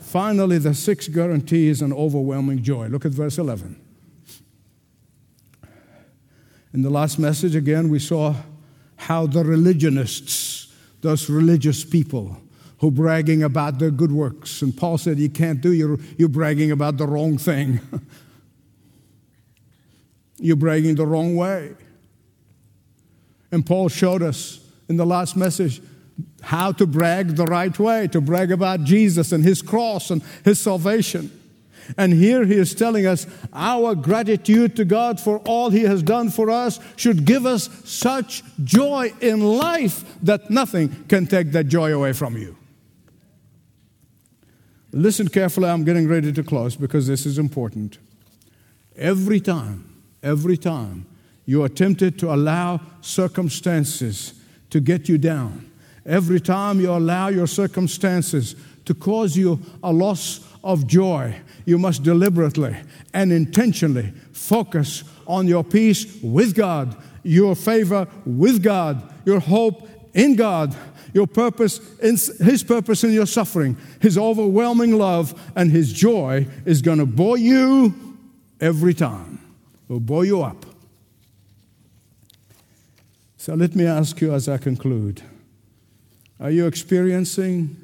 Finally, 0.00 0.58
the 0.58 0.74
sixth 0.74 1.12
guarantee 1.12 1.68
is 1.68 1.82
an 1.82 1.92
overwhelming 1.92 2.62
joy. 2.62 2.86
Look 2.86 3.04
at 3.04 3.12
verse 3.12 3.38
11. 3.38 3.80
In 6.72 6.82
the 6.82 6.90
last 6.90 7.18
message, 7.18 7.54
again, 7.54 7.88
we 7.88 7.98
saw 7.98 8.34
how 8.96 9.26
the 9.26 9.44
religionists, 9.44 10.72
those 11.00 11.28
religious 11.28 11.84
people, 11.84 12.36
who 12.78 12.90
bragging 12.90 13.42
about 13.42 13.78
their 13.78 13.90
good 13.90 14.12
works, 14.12 14.62
and 14.62 14.76
Paul 14.76 14.98
said, 14.98 15.18
You 15.18 15.30
can't 15.30 15.60
do, 15.60 15.72
you're, 15.72 15.98
you're 16.18 16.28
bragging 16.28 16.70
about 16.70 16.96
the 16.96 17.06
wrong 17.06 17.38
thing. 17.38 17.80
You're 20.38 20.56
bragging 20.56 20.96
the 20.96 21.06
wrong 21.06 21.36
way. 21.36 21.74
And 23.52 23.64
Paul 23.64 23.88
showed 23.88 24.22
us 24.22 24.60
in 24.88 24.96
the 24.96 25.06
last 25.06 25.36
message 25.36 25.80
how 26.42 26.72
to 26.72 26.86
brag 26.86 27.36
the 27.36 27.46
right 27.46 27.76
way, 27.78 28.08
to 28.08 28.20
brag 28.20 28.52
about 28.52 28.84
Jesus 28.84 29.32
and 29.32 29.44
his 29.44 29.62
cross 29.62 30.10
and 30.10 30.22
his 30.44 30.60
salvation. 30.60 31.30
And 31.98 32.12
here 32.12 32.44
he 32.44 32.54
is 32.54 32.74
telling 32.74 33.06
us 33.06 33.26
our 33.52 33.94
gratitude 33.94 34.76
to 34.76 34.84
God 34.84 35.20
for 35.20 35.38
all 35.40 35.70
he 35.70 35.82
has 35.82 36.02
done 36.02 36.30
for 36.30 36.50
us 36.50 36.80
should 36.96 37.24
give 37.24 37.46
us 37.46 37.68
such 37.84 38.42
joy 38.62 39.12
in 39.20 39.40
life 39.40 40.04
that 40.22 40.50
nothing 40.50 41.04
can 41.08 41.26
take 41.26 41.52
that 41.52 41.64
joy 41.64 41.92
away 41.92 42.12
from 42.12 42.36
you. 42.36 42.56
Listen 44.92 45.28
carefully, 45.28 45.68
I'm 45.68 45.84
getting 45.84 46.08
ready 46.08 46.32
to 46.32 46.42
close 46.42 46.76
because 46.76 47.06
this 47.06 47.26
is 47.26 47.38
important. 47.38 47.98
Every 48.96 49.40
time 49.40 49.93
every 50.24 50.56
time 50.56 51.06
you 51.46 51.62
are 51.62 51.68
tempted 51.68 52.18
to 52.18 52.32
allow 52.32 52.80
circumstances 53.02 54.34
to 54.70 54.80
get 54.80 55.08
you 55.08 55.18
down, 55.18 55.70
every 56.06 56.40
time 56.40 56.80
you 56.80 56.90
allow 56.90 57.28
your 57.28 57.46
circumstances 57.46 58.56
to 58.86 58.94
cause 58.94 59.36
you 59.36 59.60
a 59.82 59.92
loss 59.92 60.40
of 60.64 60.86
joy, 60.86 61.36
you 61.66 61.78
must 61.78 62.02
deliberately 62.02 62.74
and 63.12 63.30
intentionally 63.30 64.12
focus 64.32 65.04
on 65.26 65.46
your 65.46 65.62
peace 65.62 66.18
with 66.22 66.54
God, 66.54 66.96
your 67.22 67.54
favor 67.54 68.08
with 68.24 68.62
God, 68.62 69.02
your 69.24 69.40
hope 69.40 69.88
in 70.14 70.36
God, 70.36 70.74
your 71.12 71.26
purpose 71.26 71.80
in 72.00 72.16
His 72.44 72.64
purpose 72.64 73.04
in 73.04 73.12
your 73.12 73.26
suffering, 73.26 73.76
His 74.00 74.18
overwhelming 74.18 74.98
love, 74.98 75.38
and 75.54 75.70
His 75.70 75.92
joy 75.92 76.46
is 76.64 76.82
going 76.82 76.98
to 76.98 77.06
bore 77.06 77.38
you 77.38 77.94
every 78.60 78.94
time 78.94 79.33
will 79.88 80.00
blow 80.00 80.22
you 80.22 80.42
up. 80.42 80.64
So 83.36 83.54
let 83.54 83.74
me 83.74 83.86
ask 83.86 84.20
you 84.20 84.32
as 84.32 84.48
I 84.48 84.56
conclude 84.56 85.22
Are 86.40 86.50
you 86.50 86.66
experiencing 86.66 87.76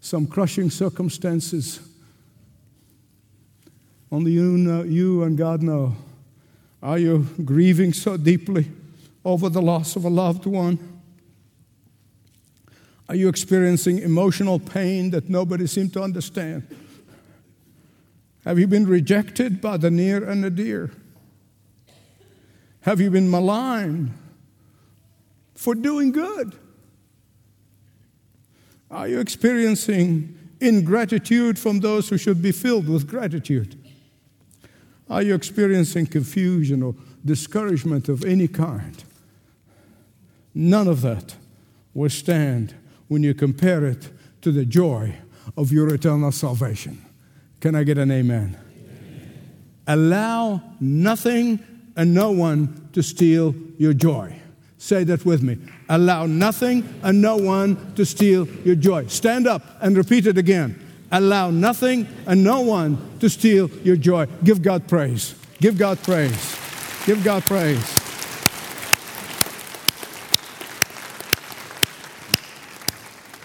some 0.00 0.26
crushing 0.26 0.70
circumstances? 0.70 1.80
Only 4.10 4.32
you, 4.32 4.58
know, 4.58 4.82
you 4.82 5.22
and 5.22 5.38
God 5.38 5.62
know. 5.62 5.96
Are 6.82 6.98
you 6.98 7.26
grieving 7.44 7.92
so 7.92 8.16
deeply 8.16 8.68
over 9.24 9.48
the 9.48 9.62
loss 9.62 9.96
of 9.96 10.04
a 10.04 10.10
loved 10.10 10.46
one? 10.46 10.78
Are 13.08 13.14
you 13.14 13.28
experiencing 13.28 13.98
emotional 13.98 14.58
pain 14.58 15.10
that 15.10 15.28
nobody 15.28 15.66
seems 15.66 15.92
to 15.92 16.02
understand? 16.02 16.66
Have 18.44 18.58
you 18.58 18.66
been 18.66 18.86
rejected 18.86 19.60
by 19.60 19.76
the 19.76 19.90
near 19.90 20.28
and 20.28 20.44
the 20.44 20.50
dear? 20.50 20.90
Have 22.82 23.00
you 23.00 23.10
been 23.10 23.30
maligned 23.30 24.12
for 25.54 25.74
doing 25.74 26.10
good? 26.12 26.54
Are 28.90 29.08
you 29.08 29.20
experiencing 29.20 30.38
ingratitude 30.60 31.58
from 31.58 31.80
those 31.80 32.08
who 32.08 32.18
should 32.18 32.42
be 32.42 32.52
filled 32.52 32.88
with 32.88 33.06
gratitude? 33.06 33.76
Are 35.08 35.22
you 35.22 35.34
experiencing 35.34 36.06
confusion 36.06 36.82
or 36.82 36.94
discouragement 37.24 38.08
of 38.08 38.24
any 38.24 38.48
kind? 38.48 39.02
None 40.54 40.88
of 40.88 41.02
that 41.02 41.36
will 41.94 42.10
stand 42.10 42.74
when 43.08 43.22
you 43.22 43.34
compare 43.34 43.84
it 43.84 44.10
to 44.42 44.50
the 44.50 44.64
joy 44.64 45.14
of 45.56 45.72
your 45.72 45.92
eternal 45.94 46.32
salvation. 46.32 47.04
Can 47.60 47.74
I 47.74 47.84
get 47.84 47.98
an 47.98 48.10
amen? 48.10 48.58
amen? 48.76 49.72
Allow 49.86 50.62
nothing 50.80 51.64
and 51.96 52.14
no 52.14 52.30
one 52.30 52.88
to 52.92 53.02
steal 53.02 53.54
your 53.78 53.92
joy. 53.92 54.36
Say 54.78 55.04
that 55.04 55.24
with 55.24 55.42
me. 55.42 55.58
Allow 55.88 56.26
nothing 56.26 56.88
and 57.02 57.22
no 57.22 57.36
one 57.36 57.94
to 57.94 58.04
steal 58.04 58.48
your 58.64 58.74
joy. 58.74 59.06
Stand 59.06 59.46
up 59.46 59.62
and 59.80 59.96
repeat 59.96 60.26
it 60.26 60.38
again. 60.38 60.78
Allow 61.12 61.50
nothing 61.50 62.08
and 62.26 62.42
no 62.42 62.62
one 62.62 62.98
to 63.20 63.28
steal 63.28 63.70
your 63.84 63.96
joy. 63.96 64.26
Give 64.42 64.62
God 64.62 64.88
praise. 64.88 65.34
Give 65.60 65.78
God 65.78 66.02
praise. 66.02 66.58
Give 67.06 67.22
God 67.22 67.44
praise. 67.44 67.98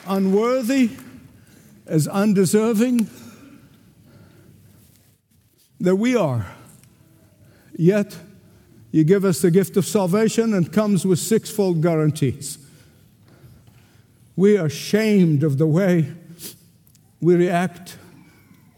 Unworthy 0.08 0.92
as 1.86 2.08
undeserving 2.08 3.10
that 5.80 5.96
we 5.96 6.16
are, 6.16 6.48
yet 7.76 8.18
you 8.92 9.04
give 9.04 9.26
us 9.26 9.42
the 9.42 9.52
gift 9.52 9.78
of 9.78 9.86
salvation 9.86 10.54
and 10.54 10.72
comes 10.72 11.06
with 11.06 11.20
sixfold 11.20 11.82
guarantees. 11.82 12.58
We 14.36 14.58
are 14.58 14.68
ashamed 14.68 15.44
of 15.44 15.58
the 15.58 15.68
way 15.68 16.14
we 17.20 17.36
react 17.36 17.98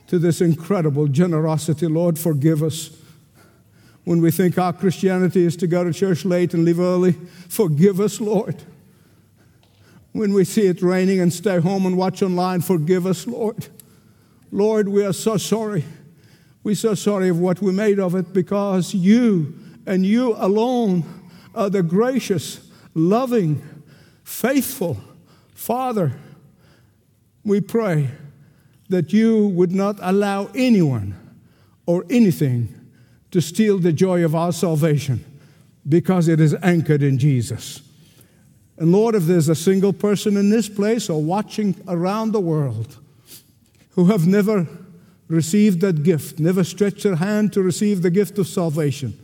to 0.07 0.17
this 0.17 0.41
incredible 0.41 1.07
generosity. 1.07 1.85
Lord, 1.87 2.17
forgive 2.17 2.63
us. 2.63 2.89
When 4.05 4.21
we 4.21 4.31
think 4.31 4.57
our 4.57 4.73
Christianity 4.73 5.45
is 5.45 5.55
to 5.57 5.67
go 5.67 5.83
to 5.83 5.93
church 5.93 6.25
late 6.25 6.53
and 6.53 6.65
leave 6.65 6.79
early, 6.79 7.11
forgive 7.47 7.99
us, 7.99 8.19
Lord. 8.19 8.63
When 10.13 10.33
we 10.33 10.45
see 10.45 10.65
it 10.65 10.81
raining 10.81 11.19
and 11.19 11.31
stay 11.31 11.59
home 11.59 11.85
and 11.85 11.95
watch 11.95 12.23
online, 12.23 12.61
forgive 12.61 13.05
us, 13.05 13.27
Lord. 13.27 13.67
Lord, 14.51 14.89
we 14.89 15.05
are 15.05 15.13
so 15.13 15.37
sorry. 15.37 15.85
We're 16.63 16.75
so 16.75 16.95
sorry 16.95 17.29
of 17.29 17.39
what 17.39 17.61
we 17.61 17.71
made 17.71 17.99
of 17.99 18.15
it 18.15 18.33
because 18.33 18.93
you 18.95 19.53
and 19.89 20.05
you 20.05 20.35
alone 20.37 21.03
are 21.55 21.67
the 21.71 21.81
gracious, 21.81 22.69
loving, 22.93 23.59
faithful 24.23 24.97
Father. 25.55 26.13
We 27.43 27.59
pray 27.59 28.11
that 28.89 29.11
you 29.11 29.47
would 29.47 29.71
not 29.71 29.97
allow 29.99 30.51
anyone 30.53 31.15
or 31.87 32.05
anything 32.07 32.69
to 33.31 33.41
steal 33.41 33.79
the 33.79 33.91
joy 33.91 34.23
of 34.23 34.35
our 34.35 34.51
salvation 34.51 35.25
because 35.87 36.27
it 36.27 36.39
is 36.39 36.55
anchored 36.61 37.01
in 37.01 37.17
Jesus. 37.17 37.81
And 38.77 38.91
Lord, 38.91 39.15
if 39.15 39.23
there's 39.23 39.49
a 39.49 39.55
single 39.55 39.91
person 39.91 40.37
in 40.37 40.51
this 40.51 40.69
place 40.69 41.09
or 41.09 41.23
watching 41.23 41.75
around 41.87 42.31
the 42.31 42.39
world 42.39 42.99
who 43.91 44.05
have 44.05 44.27
never 44.27 44.67
received 45.27 45.81
that 45.81 46.03
gift, 46.03 46.39
never 46.39 46.63
stretched 46.63 47.01
their 47.01 47.15
hand 47.15 47.53
to 47.53 47.63
receive 47.63 48.03
the 48.03 48.11
gift 48.11 48.37
of 48.37 48.47
salvation, 48.47 49.17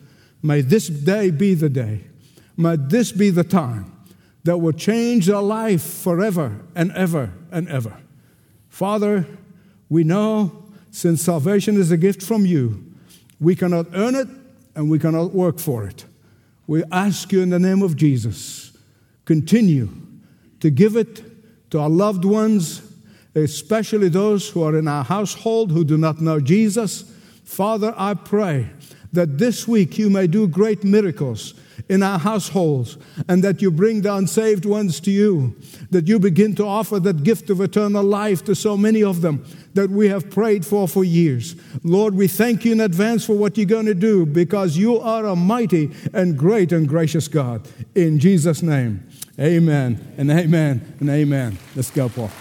may 0.46 0.62
this 0.62 0.88
day 0.88 1.32
be 1.32 1.56
the 1.56 1.70
day. 1.70 2.04
May 2.56 2.76
this 2.76 3.12
be 3.12 3.32
the 3.32 3.43
time 3.43 3.91
that 4.43 4.58
will 4.58 4.74
change 4.74 5.26
their 5.26 5.41
life 5.41 5.82
forever 5.82 6.62
and 6.76 6.91
ever 6.91 7.32
and 7.52 7.68
ever. 7.68 7.98
Father, 8.70 9.26
we 9.89 10.04
know 10.04 10.64
since 10.91 11.24
salvation 11.24 11.78
is 11.78 11.91
a 11.91 11.98
gift 11.98 12.22
from 12.22 12.46
you, 12.46 12.86
we 13.39 13.56
cannot 13.56 13.88
earn 13.93 14.16
it 14.16 14.28
and 14.76 14.89
we 14.89 15.00
cannot 15.00 15.34
work 15.34 15.60
for 15.60 15.88
it. 15.88 16.06
We 16.68 16.84
ask 16.91 17.32
you 17.32 17.41
in 17.41 17.50
the 17.50 17.60
name 17.60 17.82
of 17.82 17.96
Jesus, 17.96 18.72
continue 19.26 19.89
to 20.60 20.70
give 20.70 20.96
it 20.96 21.24
to 21.72 21.80
our 21.80 21.89
loved 21.89 22.24
ones, 22.24 22.82
especially 23.34 24.10
those 24.10 24.50
who 24.50 24.64
are 24.64 24.78
in 24.78 24.88
our 24.88 25.04
household 25.04 25.72
who 25.72 25.84
do 25.84 25.98
not 25.98 26.22
know 26.22 26.39
Jesus. 26.39 27.12
Father, 27.43 27.93
I 27.98 28.14
pray 28.14 28.70
that 29.16 29.38
this 29.38 29.68
week 29.68 29.97
you 29.97 30.09
may 30.09 30.28
do 30.28 30.47
great 30.47 30.84
miracles 30.84 31.53
in 31.89 32.01
our 32.01 32.20
households 32.20 32.97
and 33.28 33.43
that 33.43 33.61
you 33.61 33.70
bring 33.70 34.01
the 34.01 34.13
unsaved 34.13 34.66
ones 34.66 34.99
to 35.01 35.11
you, 35.11 35.55
that 35.91 36.07
you 36.07 36.20
begin 36.20 36.55
to 36.55 36.66
offer 36.66 36.99
that 36.99 37.24
gift 37.24 37.49
of 37.49 37.61
eternal 37.61 38.03
life 38.03 38.43
to 38.45 38.55
so 38.55 38.76
many 38.78 39.03
of 39.03 39.22
them 39.22 39.45
that 39.74 39.89
we 39.89 40.07
have 40.07 40.30
prayed 40.30 40.66
for 40.66 40.88
for 40.88 41.03
years. 41.03 41.55
Lord, 41.84 42.16
we 42.16 42.28
thank 42.28 42.66
you 42.66 42.72
in 42.72 42.82
advance 42.82 43.26
for 43.26 43.36
what 43.38 43.57
you're 43.57 43.66
going 43.66 43.86
to 43.86 43.93
do 43.93 44.26
because 44.26 44.78
you 44.78 44.99
are 44.99 45.26
a 45.26 45.36
mighty 45.36 45.91
and 46.13 46.38
great 46.38 46.72
and 46.72 46.88
gracious 46.88 47.28
God. 47.28 47.68
In 47.93 48.20
Jesus' 48.20 48.61
name, 48.61 49.07
amen 49.39 50.16
and 50.18 50.32
amen 50.32 50.95
and 50.99 51.09
amen. 51.09 51.57
Let's 51.76 51.91
go, 51.91 52.09
Paul. 52.09 52.32